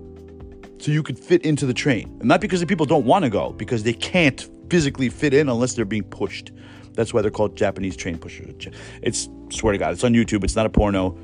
so 0.78 0.92
you 0.92 1.02
could 1.02 1.18
fit 1.18 1.42
into 1.42 1.66
the 1.66 1.74
train. 1.74 2.16
And 2.20 2.28
not 2.28 2.40
because 2.40 2.60
the 2.60 2.66
people 2.66 2.86
don't 2.86 3.04
want 3.04 3.24
to 3.24 3.30
go, 3.30 3.52
because 3.52 3.82
they 3.82 3.92
can't 3.92 4.48
physically 4.70 5.08
fit 5.08 5.34
in 5.34 5.48
unless 5.48 5.74
they're 5.74 5.84
being 5.84 6.04
pushed. 6.04 6.52
That's 6.92 7.14
why 7.14 7.22
they're 7.22 7.30
called 7.30 7.56
Japanese 7.56 7.96
train 7.96 8.18
pushers. 8.18 8.54
It's 9.02 9.28
swear 9.50 9.72
to 9.72 9.78
God, 9.78 9.92
it's 9.92 10.04
on 10.04 10.14
YouTube. 10.14 10.44
It's 10.44 10.56
not 10.56 10.66
a 10.66 10.70
porno. 10.70 11.16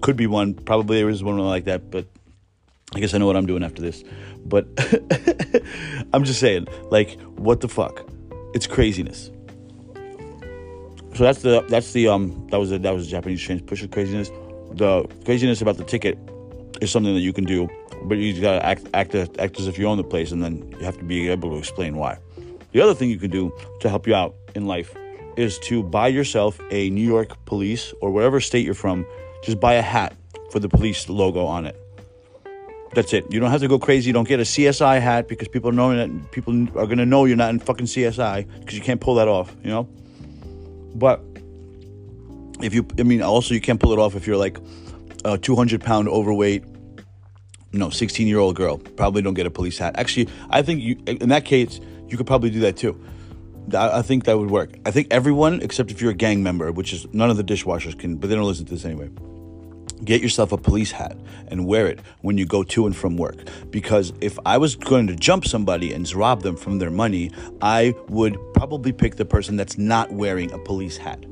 Could 0.00 0.16
be 0.16 0.26
one. 0.26 0.54
Probably 0.54 0.98
there 0.98 1.10
is 1.10 1.22
one 1.22 1.38
like 1.38 1.64
that, 1.64 1.90
but 1.90 2.06
I 2.94 3.00
guess 3.00 3.12
I 3.14 3.18
know 3.18 3.26
what 3.26 3.36
I'm 3.36 3.46
doing 3.46 3.62
after 3.62 3.82
this. 3.82 4.02
But 4.44 4.66
I'm 6.12 6.24
just 6.24 6.40
saying, 6.40 6.68
like, 6.90 7.20
what 7.36 7.60
the 7.60 7.68
fuck? 7.68 8.08
It's 8.54 8.66
craziness. 8.66 9.30
So 11.14 11.24
that's 11.24 11.42
the 11.42 11.64
that's 11.68 11.92
the 11.92 12.08
um 12.08 12.46
that 12.50 12.58
was 12.58 12.72
a, 12.72 12.78
that 12.78 12.94
was 12.94 13.08
Japanese 13.08 13.42
train 13.42 13.60
pusher 13.60 13.88
craziness. 13.88 14.30
The 14.72 15.04
craziness 15.24 15.60
about 15.60 15.76
the 15.76 15.84
ticket 15.84 16.18
is 16.80 16.90
something 16.90 17.12
that 17.12 17.20
you 17.20 17.32
can 17.32 17.44
do, 17.44 17.68
but 18.04 18.18
you 18.18 18.40
gotta 18.40 18.64
act 18.64 18.88
act 18.94 19.14
act 19.14 19.58
as 19.60 19.66
if 19.66 19.78
you 19.78 19.86
own 19.86 19.96
the 19.96 20.04
place, 20.04 20.32
and 20.32 20.42
then 20.42 20.74
you 20.78 20.84
have 20.84 20.98
to 20.98 21.04
be 21.04 21.28
able 21.28 21.50
to 21.50 21.56
explain 21.56 21.96
why. 21.96 22.18
The 22.72 22.80
other 22.80 22.94
thing 22.94 23.10
you 23.10 23.18
can 23.18 23.30
do 23.30 23.52
to 23.80 23.88
help 23.88 24.06
you 24.06 24.14
out 24.14 24.34
in 24.54 24.66
life 24.66 24.94
is 25.36 25.58
to 25.60 25.82
buy 25.82 26.08
yourself 26.08 26.60
a 26.70 26.90
New 26.90 27.06
York 27.06 27.44
police 27.46 27.92
or 28.00 28.10
whatever 28.10 28.40
state 28.40 28.64
you're 28.64 28.74
from, 28.74 29.06
just 29.42 29.58
buy 29.60 29.74
a 29.74 29.82
hat 29.82 30.14
for 30.50 30.60
the 30.60 30.68
police 30.68 31.08
logo 31.08 31.44
on 31.44 31.66
it. 31.66 31.76
That's 32.94 33.12
it. 33.12 33.24
You 33.32 33.38
don't 33.38 33.50
have 33.50 33.60
to 33.60 33.68
go 33.68 33.78
crazy. 33.78 34.10
Don't 34.10 34.26
get 34.26 34.40
a 34.40 34.44
CSI 34.44 35.00
hat 35.00 35.28
because 35.28 35.48
people 35.48 35.70
know 35.70 35.94
that 35.94 36.32
people 36.32 36.66
are 36.76 36.86
gonna 36.86 37.06
know 37.06 37.24
you're 37.24 37.36
not 37.36 37.50
in 37.50 37.60
fucking 37.60 37.86
CSI 37.86 38.46
because 38.60 38.74
you 38.74 38.82
can't 38.82 39.00
pull 39.00 39.14
that 39.16 39.28
off. 39.28 39.54
You 39.62 39.70
know. 39.70 39.88
But 40.94 41.22
if 42.62 42.74
you, 42.74 42.86
I 42.98 43.04
mean, 43.04 43.22
also 43.22 43.54
you 43.54 43.60
can't 43.60 43.80
pull 43.80 43.92
it 43.92 43.98
off 43.98 44.16
if 44.16 44.26
you're 44.26 44.36
like 44.36 44.58
a 45.24 45.38
200 45.38 45.80
pound 45.80 46.08
overweight, 46.08 46.64
no, 47.72 47.90
16 47.90 48.26
year 48.26 48.38
old 48.38 48.56
girl. 48.56 48.78
Probably 48.78 49.22
don't 49.22 49.34
get 49.34 49.46
a 49.46 49.50
police 49.50 49.78
hat. 49.78 49.96
Actually, 49.96 50.28
I 50.50 50.62
think 50.62 50.82
you, 50.82 50.96
in 51.06 51.28
that 51.28 51.44
case, 51.44 51.80
you 52.08 52.16
could 52.16 52.26
probably 52.26 52.50
do 52.50 52.60
that 52.60 52.76
too. 52.76 53.00
I 53.74 54.02
think 54.02 54.24
that 54.24 54.38
would 54.38 54.50
work. 54.50 54.70
I 54.84 54.90
think 54.90 55.08
everyone, 55.10 55.60
except 55.60 55.90
if 55.90 56.00
you're 56.00 56.10
a 56.10 56.14
gang 56.14 56.42
member, 56.42 56.72
which 56.72 56.92
is 56.92 57.06
none 57.12 57.30
of 57.30 57.36
the 57.36 57.44
dishwashers 57.44 57.96
can, 57.96 58.16
but 58.16 58.28
they 58.28 58.34
don't 58.34 58.44
listen 58.44 58.64
to 58.66 58.74
this 58.74 58.84
anyway. 58.84 59.10
Get 60.02 60.22
yourself 60.22 60.50
a 60.50 60.56
police 60.56 60.90
hat 60.90 61.16
and 61.48 61.66
wear 61.66 61.86
it 61.86 62.00
when 62.22 62.38
you 62.38 62.46
go 62.46 62.62
to 62.64 62.86
and 62.86 62.96
from 62.96 63.16
work. 63.16 63.36
Because 63.70 64.12
if 64.20 64.38
I 64.46 64.56
was 64.56 64.74
going 64.74 65.06
to 65.08 65.14
jump 65.14 65.44
somebody 65.44 65.92
and 65.92 66.10
rob 66.12 66.42
them 66.42 66.56
from 66.56 66.78
their 66.78 66.90
money, 66.90 67.30
I 67.60 67.94
would 68.08 68.38
probably 68.54 68.92
pick 68.92 69.16
the 69.16 69.26
person 69.26 69.56
that's 69.56 69.76
not 69.76 70.10
wearing 70.10 70.50
a 70.52 70.58
police 70.58 70.96
hat. 70.96 71.24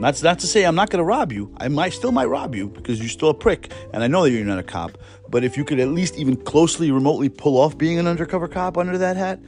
That's 0.00 0.22
not 0.22 0.38
to 0.38 0.46
say 0.46 0.64
I'm 0.64 0.74
not 0.74 0.88
going 0.88 1.00
to 1.00 1.04
rob 1.04 1.30
you. 1.30 1.54
I 1.58 1.68
might 1.68 1.92
still 1.92 2.10
might 2.10 2.24
rob 2.24 2.54
you 2.54 2.68
because 2.68 2.98
you're 3.00 3.10
still 3.10 3.28
a 3.28 3.34
prick, 3.34 3.70
and 3.92 4.02
I 4.02 4.06
know 4.06 4.22
that 4.22 4.30
you're 4.30 4.46
not 4.46 4.58
a 4.58 4.62
cop. 4.62 4.96
But 5.30 5.44
if 5.44 5.56
you 5.56 5.64
could 5.64 5.78
at 5.78 5.88
least 5.88 6.16
even 6.16 6.36
closely, 6.36 6.90
remotely 6.90 7.28
pull 7.28 7.56
off 7.56 7.78
being 7.78 7.98
an 7.98 8.06
undercover 8.06 8.48
cop 8.48 8.76
under 8.76 8.98
that 8.98 9.16
hat, 9.16 9.40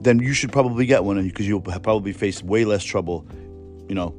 then 0.00 0.20
you 0.20 0.32
should 0.32 0.50
probably 0.50 0.86
get 0.86 1.04
one 1.04 1.22
because 1.22 1.46
you'll 1.46 1.60
probably 1.60 2.12
face 2.12 2.42
way 2.42 2.64
less 2.64 2.82
trouble, 2.82 3.26
you 3.88 3.94
know, 3.94 4.14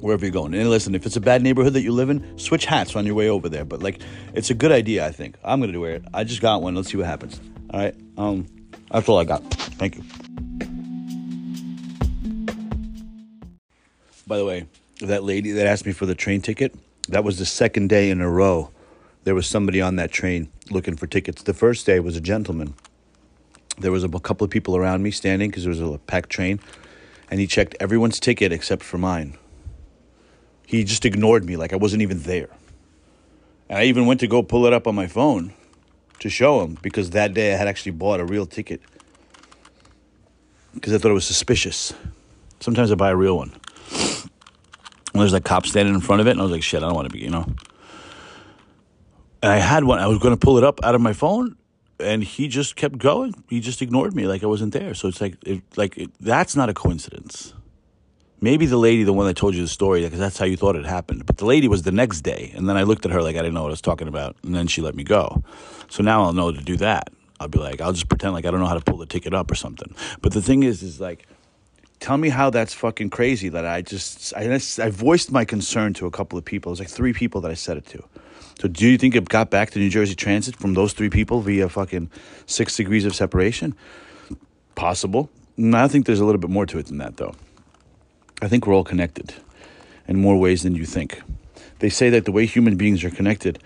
wherever 0.00 0.24
you're 0.24 0.32
going. 0.32 0.54
And 0.54 0.70
listen, 0.70 0.94
if 0.94 1.04
it's 1.04 1.16
a 1.16 1.20
bad 1.20 1.42
neighborhood 1.42 1.74
that 1.74 1.82
you 1.82 1.92
live 1.92 2.08
in, 2.08 2.38
switch 2.38 2.64
hats 2.64 2.96
on 2.96 3.04
your 3.04 3.14
way 3.14 3.28
over 3.28 3.48
there. 3.48 3.64
But 3.64 3.82
like, 3.82 4.00
it's 4.34 4.48
a 4.50 4.54
good 4.54 4.72
idea, 4.72 5.06
I 5.06 5.12
think. 5.12 5.36
I'm 5.44 5.60
gonna 5.60 5.78
wear 5.78 5.96
it. 5.96 6.04
I 6.14 6.24
just 6.24 6.40
got 6.40 6.62
one. 6.62 6.74
Let's 6.74 6.90
see 6.90 6.96
what 6.96 7.06
happens. 7.06 7.40
All 7.70 7.80
right. 7.80 7.94
Um, 8.16 8.46
that's 8.90 9.08
all 9.08 9.18
I 9.18 9.24
got. 9.24 9.42
Thank 9.52 9.96
you. 9.96 10.04
By 14.26 14.38
the 14.38 14.44
way, 14.44 14.66
that 15.00 15.24
lady 15.24 15.50
that 15.52 15.66
asked 15.66 15.86
me 15.86 15.92
for 15.92 16.06
the 16.06 16.14
train 16.14 16.40
ticket, 16.40 16.74
that 17.08 17.24
was 17.24 17.38
the 17.38 17.46
second 17.46 17.88
day 17.88 18.10
in 18.10 18.20
a 18.20 18.30
row. 18.30 18.70
There 19.24 19.34
was 19.34 19.46
somebody 19.46 19.80
on 19.80 19.96
that 19.96 20.10
train 20.10 20.50
looking 20.70 20.96
for 20.96 21.06
tickets. 21.06 21.42
The 21.42 21.54
first 21.54 21.86
day 21.86 22.00
was 22.00 22.16
a 22.16 22.20
gentleman 22.20 22.74
there 23.80 23.92
was 23.92 24.04
a 24.04 24.08
couple 24.08 24.44
of 24.44 24.50
people 24.50 24.76
around 24.76 25.02
me 25.02 25.10
standing 25.10 25.48
because 25.48 25.64
there 25.64 25.70
was 25.70 25.80
a 25.80 25.98
packed 25.98 26.30
train, 26.30 26.60
and 27.30 27.40
he 27.40 27.46
checked 27.46 27.74
everyone's 27.80 28.20
ticket 28.20 28.52
except 28.52 28.82
for 28.82 28.98
mine. 28.98 29.36
He 30.66 30.84
just 30.84 31.04
ignored 31.04 31.44
me 31.44 31.56
like 31.56 31.72
I 31.72 31.76
wasn't 31.76 32.02
even 32.02 32.20
there. 32.20 32.50
And 33.68 33.78
I 33.78 33.84
even 33.84 34.06
went 34.06 34.20
to 34.20 34.26
go 34.26 34.42
pull 34.42 34.66
it 34.66 34.72
up 34.72 34.86
on 34.86 34.94
my 34.94 35.06
phone 35.06 35.54
to 36.20 36.28
show 36.28 36.62
him 36.62 36.76
because 36.82 37.10
that 37.10 37.34
day 37.34 37.54
I 37.54 37.56
had 37.56 37.66
actually 37.66 37.92
bought 37.92 38.20
a 38.20 38.24
real 38.24 38.46
ticket 38.46 38.80
because 40.74 40.92
I 40.92 40.98
thought 40.98 41.10
it 41.10 41.14
was 41.14 41.26
suspicious. 41.26 41.94
Sometimes 42.60 42.92
I 42.92 42.94
buy 42.94 43.10
a 43.10 43.16
real 43.16 43.36
one. 43.36 43.52
And 45.12 45.20
there's 45.20 45.32
a 45.32 45.40
cop 45.40 45.66
standing 45.66 45.94
in 45.94 46.00
front 46.00 46.20
of 46.20 46.28
it, 46.28 46.32
and 46.32 46.40
I 46.40 46.44
was 46.44 46.52
like, 46.52 46.62
shit, 46.62 46.82
I 46.82 46.86
don't 46.86 46.94
want 46.94 47.08
to 47.08 47.12
be, 47.12 47.24
you 47.24 47.30
know. 47.30 47.46
And 49.42 49.52
I 49.52 49.58
had 49.58 49.84
one. 49.84 49.98
I 49.98 50.06
was 50.06 50.18
going 50.18 50.34
to 50.34 50.40
pull 50.40 50.58
it 50.58 50.64
up 50.64 50.80
out 50.84 50.94
of 50.94 51.00
my 51.00 51.12
phone, 51.12 51.56
and 51.98 52.22
he 52.22 52.48
just 52.48 52.76
kept 52.76 52.98
going. 52.98 53.34
He 53.48 53.60
just 53.60 53.80
ignored 53.82 54.14
me 54.14 54.26
like 54.26 54.42
I 54.42 54.46
wasn't 54.46 54.72
there. 54.72 54.94
So 54.94 55.08
it's 55.08 55.20
like, 55.20 55.36
it, 55.44 55.62
like 55.76 55.96
it, 55.96 56.10
that's 56.20 56.56
not 56.56 56.68
a 56.68 56.74
coincidence. 56.74 57.54
Maybe 58.42 58.64
the 58.64 58.78
lady, 58.78 59.04
the 59.04 59.12
one 59.12 59.26
that 59.26 59.36
told 59.36 59.54
you 59.54 59.62
the 59.62 59.68
story, 59.68 60.02
because 60.02 60.18
that's 60.18 60.38
how 60.38 60.46
you 60.46 60.56
thought 60.56 60.74
it 60.76 60.86
happened. 60.86 61.26
But 61.26 61.36
the 61.36 61.44
lady 61.44 61.68
was 61.68 61.82
the 61.82 61.92
next 61.92 62.22
day, 62.22 62.52
and 62.54 62.68
then 62.68 62.76
I 62.76 62.84
looked 62.84 63.04
at 63.04 63.12
her 63.12 63.22
like 63.22 63.36
I 63.36 63.40
didn't 63.40 63.54
know 63.54 63.62
what 63.62 63.68
I 63.68 63.72
was 63.72 63.82
talking 63.82 64.08
about, 64.08 64.36
and 64.42 64.54
then 64.54 64.66
she 64.66 64.80
let 64.80 64.94
me 64.94 65.04
go. 65.04 65.42
So 65.88 66.02
now 66.02 66.22
I'll 66.22 66.32
know 66.32 66.50
to 66.50 66.62
do 66.62 66.76
that. 66.78 67.10
I'll 67.38 67.48
be 67.48 67.58
like, 67.58 67.80
I'll 67.80 67.92
just 67.92 68.08
pretend 68.08 68.34
like 68.34 68.44
I 68.44 68.50
don't 68.50 68.60
know 68.60 68.66
how 68.66 68.78
to 68.78 68.84
pull 68.84 68.98
the 68.98 69.06
ticket 69.06 69.34
up 69.34 69.50
or 69.50 69.54
something. 69.54 69.94
But 70.20 70.32
the 70.32 70.42
thing 70.42 70.62
is, 70.62 70.82
is 70.82 71.00
like, 71.00 71.26
tell 72.00 72.16
me 72.16 72.30
how 72.30 72.50
that's 72.50 72.74
fucking 72.74 73.10
crazy 73.10 73.48
that 73.50 73.64
I 73.64 73.82
just 73.82 74.34
I, 74.34 74.52
I 74.52 74.90
voiced 74.90 75.30
my 75.30 75.44
concern 75.44 75.92
to 75.94 76.06
a 76.06 76.10
couple 76.10 76.38
of 76.38 76.44
people. 76.44 76.70
It 76.70 76.74
was 76.74 76.80
like 76.80 76.88
three 76.88 77.12
people 77.12 77.40
that 77.42 77.50
I 77.50 77.54
said 77.54 77.76
it 77.76 77.86
to. 77.86 78.02
So 78.58 78.68
do 78.68 78.88
you 78.88 78.98
think 78.98 79.14
it 79.14 79.28
got 79.28 79.50
back 79.50 79.70
to 79.70 79.78
New 79.78 79.88
Jersey 79.88 80.14
Transit 80.14 80.56
from 80.56 80.74
those 80.74 80.92
three 80.92 81.08
people 81.08 81.40
via 81.40 81.68
fucking 81.68 82.10
six 82.46 82.76
degrees 82.76 83.04
of 83.04 83.14
separation? 83.14 83.74
Possible. 84.74 85.30
Mm, 85.58 85.74
I 85.74 85.88
think 85.88 86.06
there's 86.06 86.20
a 86.20 86.24
little 86.24 86.40
bit 86.40 86.50
more 86.50 86.66
to 86.66 86.78
it 86.78 86.86
than 86.86 86.98
that, 86.98 87.16
though. 87.16 87.34
I 88.42 88.48
think 88.48 88.66
we're 88.66 88.74
all 88.74 88.84
connected 88.84 89.34
in 90.08 90.18
more 90.18 90.36
ways 90.36 90.62
than 90.62 90.74
you 90.74 90.84
think. 90.84 91.22
They 91.78 91.88
say 91.88 92.10
that 92.10 92.26
the 92.26 92.32
way 92.32 92.44
human 92.44 92.76
beings 92.76 93.02
are 93.04 93.10
connected 93.10 93.62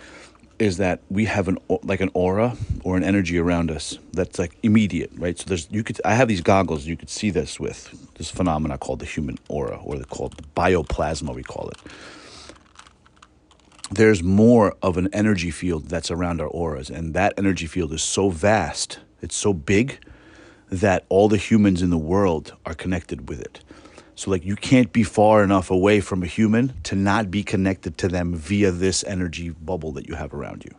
is 0.59 0.77
that 0.77 1.01
we 1.11 1.25
have 1.25 1.49
an 1.49 1.59
like 1.83 2.01
an 2.01 2.11
aura 2.15 2.57
or 2.83 2.97
an 2.97 3.05
energy 3.05 3.39
around 3.39 3.71
us 3.71 3.99
that's 4.13 4.39
like 4.39 4.57
immediate, 4.63 5.11
right? 5.17 5.39
So 5.39 5.45
there's 5.47 5.69
you 5.71 5.83
could 5.83 6.01
I 6.05 6.15
have 6.15 6.29
these 6.29 6.41
goggles 6.41 6.87
you 6.87 6.97
could 6.97 7.11
see 7.11 7.31
this 7.31 7.59
with 7.59 8.15
this 8.15 8.31
phenomena 8.31 8.79
called 8.79 9.01
the 9.01 9.07
human 9.07 9.39
aura 9.49 9.79
or 9.83 9.99
called 10.05 10.37
the 10.37 10.45
bioplasma 10.55 11.35
we 11.35 11.43
call 11.43 11.69
it 11.69 11.79
there's 13.91 14.23
more 14.23 14.75
of 14.83 14.97
an 14.97 15.09
energy 15.13 15.51
field 15.51 15.89
that's 15.89 16.11
around 16.11 16.41
our 16.41 16.49
auras. 16.49 16.91
And 16.91 17.15
that 17.15 17.35
energy 17.37 17.67
field 17.67 17.93
is 17.93 18.03
so 18.03 18.31
vast, 18.31 18.99
it's 19.21 19.37
so 19.37 19.53
big 19.53 19.99
that 20.71 21.05
all 21.09 21.29
the 21.29 21.37
humans 21.37 21.83
in 21.83 21.91
the 21.91 21.99
world 21.99 22.55
are 22.65 22.75
connected 22.75 23.29
with 23.29 23.41
it. 23.41 23.61
So, 24.17 24.31
like, 24.31 24.45
you 24.45 24.55
can't 24.55 24.93
be 24.93 25.03
far 25.03 25.43
enough 25.43 25.71
away 25.71 26.01
from 26.01 26.23
a 26.23 26.27
human 26.27 26.73
to 26.85 26.95
not 26.95 27.31
be 27.31 27.43
connected 27.43 27.99
to 27.99 28.09
them 28.09 28.35
via 28.35 28.71
this 28.71 29.03
energy 29.05 29.51
bubble 29.51 29.93
that 29.93 30.09
you 30.09 30.15
have 30.15 30.33
around 30.33 30.65
you, 30.65 30.73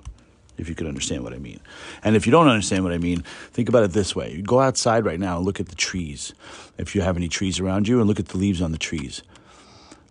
if 0.58 0.70
you 0.70 0.76
can 0.76 0.88
understand 0.88 1.24
what 1.24 1.34
I 1.34 1.38
mean. 1.38 1.60
And 2.02 2.16
if 2.16 2.26
you 2.26 2.32
don't 2.32 2.48
understand 2.48 2.86
what 2.86 2.94
I 2.94 2.98
mean, 2.98 3.24
think 3.52 3.68
about 3.68 3.84
it 3.84 3.92
this 3.92 4.16
way 4.16 4.32
you 4.32 4.42
go 4.42 4.62
outside 4.62 5.06
right 5.06 5.20
now 5.20 5.38
and 5.38 5.46
look 5.46 5.60
at 5.60 5.68
the 5.68 5.76
trees, 5.76 6.34
if 6.78 6.96
you 6.96 7.02
have 7.02 7.18
any 7.18 7.28
trees 7.28 7.60
around 7.60 7.90
you, 7.90 8.00
and 8.00 8.08
look 8.08 8.20
at 8.20 8.30
the 8.30 8.38
leaves 8.38 8.62
on 8.62 8.72
the 8.72 8.78
trees. 8.78 9.22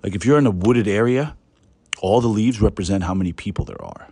Like, 0.03 0.15
if 0.15 0.27
you're 0.27 0.39
in 0.39 0.47
a 0.47 0.51
wooded 0.51 0.87
area, 0.87 1.35
all 2.03 2.21
the 2.21 2.29
leaves 2.29 2.61
represent 2.61 3.05
how 3.05 3.15
many 3.15 3.33
people 3.33 3.65
there 3.65 3.83
are. 3.83 4.09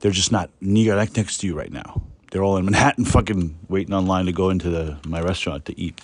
They're 0.00 0.10
just 0.10 0.30
not 0.30 0.50
near 0.60 0.94
like 0.94 1.16
next 1.16 1.38
to 1.38 1.46
you 1.46 1.56
right 1.56 1.72
now. 1.72 2.02
They're 2.30 2.42
all 2.42 2.58
in 2.58 2.66
Manhattan 2.66 3.04
fucking 3.06 3.56
waiting 3.68 3.94
online 3.94 4.26
to 4.26 4.32
go 4.32 4.50
into 4.50 4.68
the, 4.68 4.98
my 5.06 5.22
restaurant 5.22 5.64
to 5.66 5.80
eat. 5.80 5.98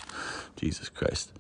Jesus 0.57 0.89
Christ. 0.89 1.33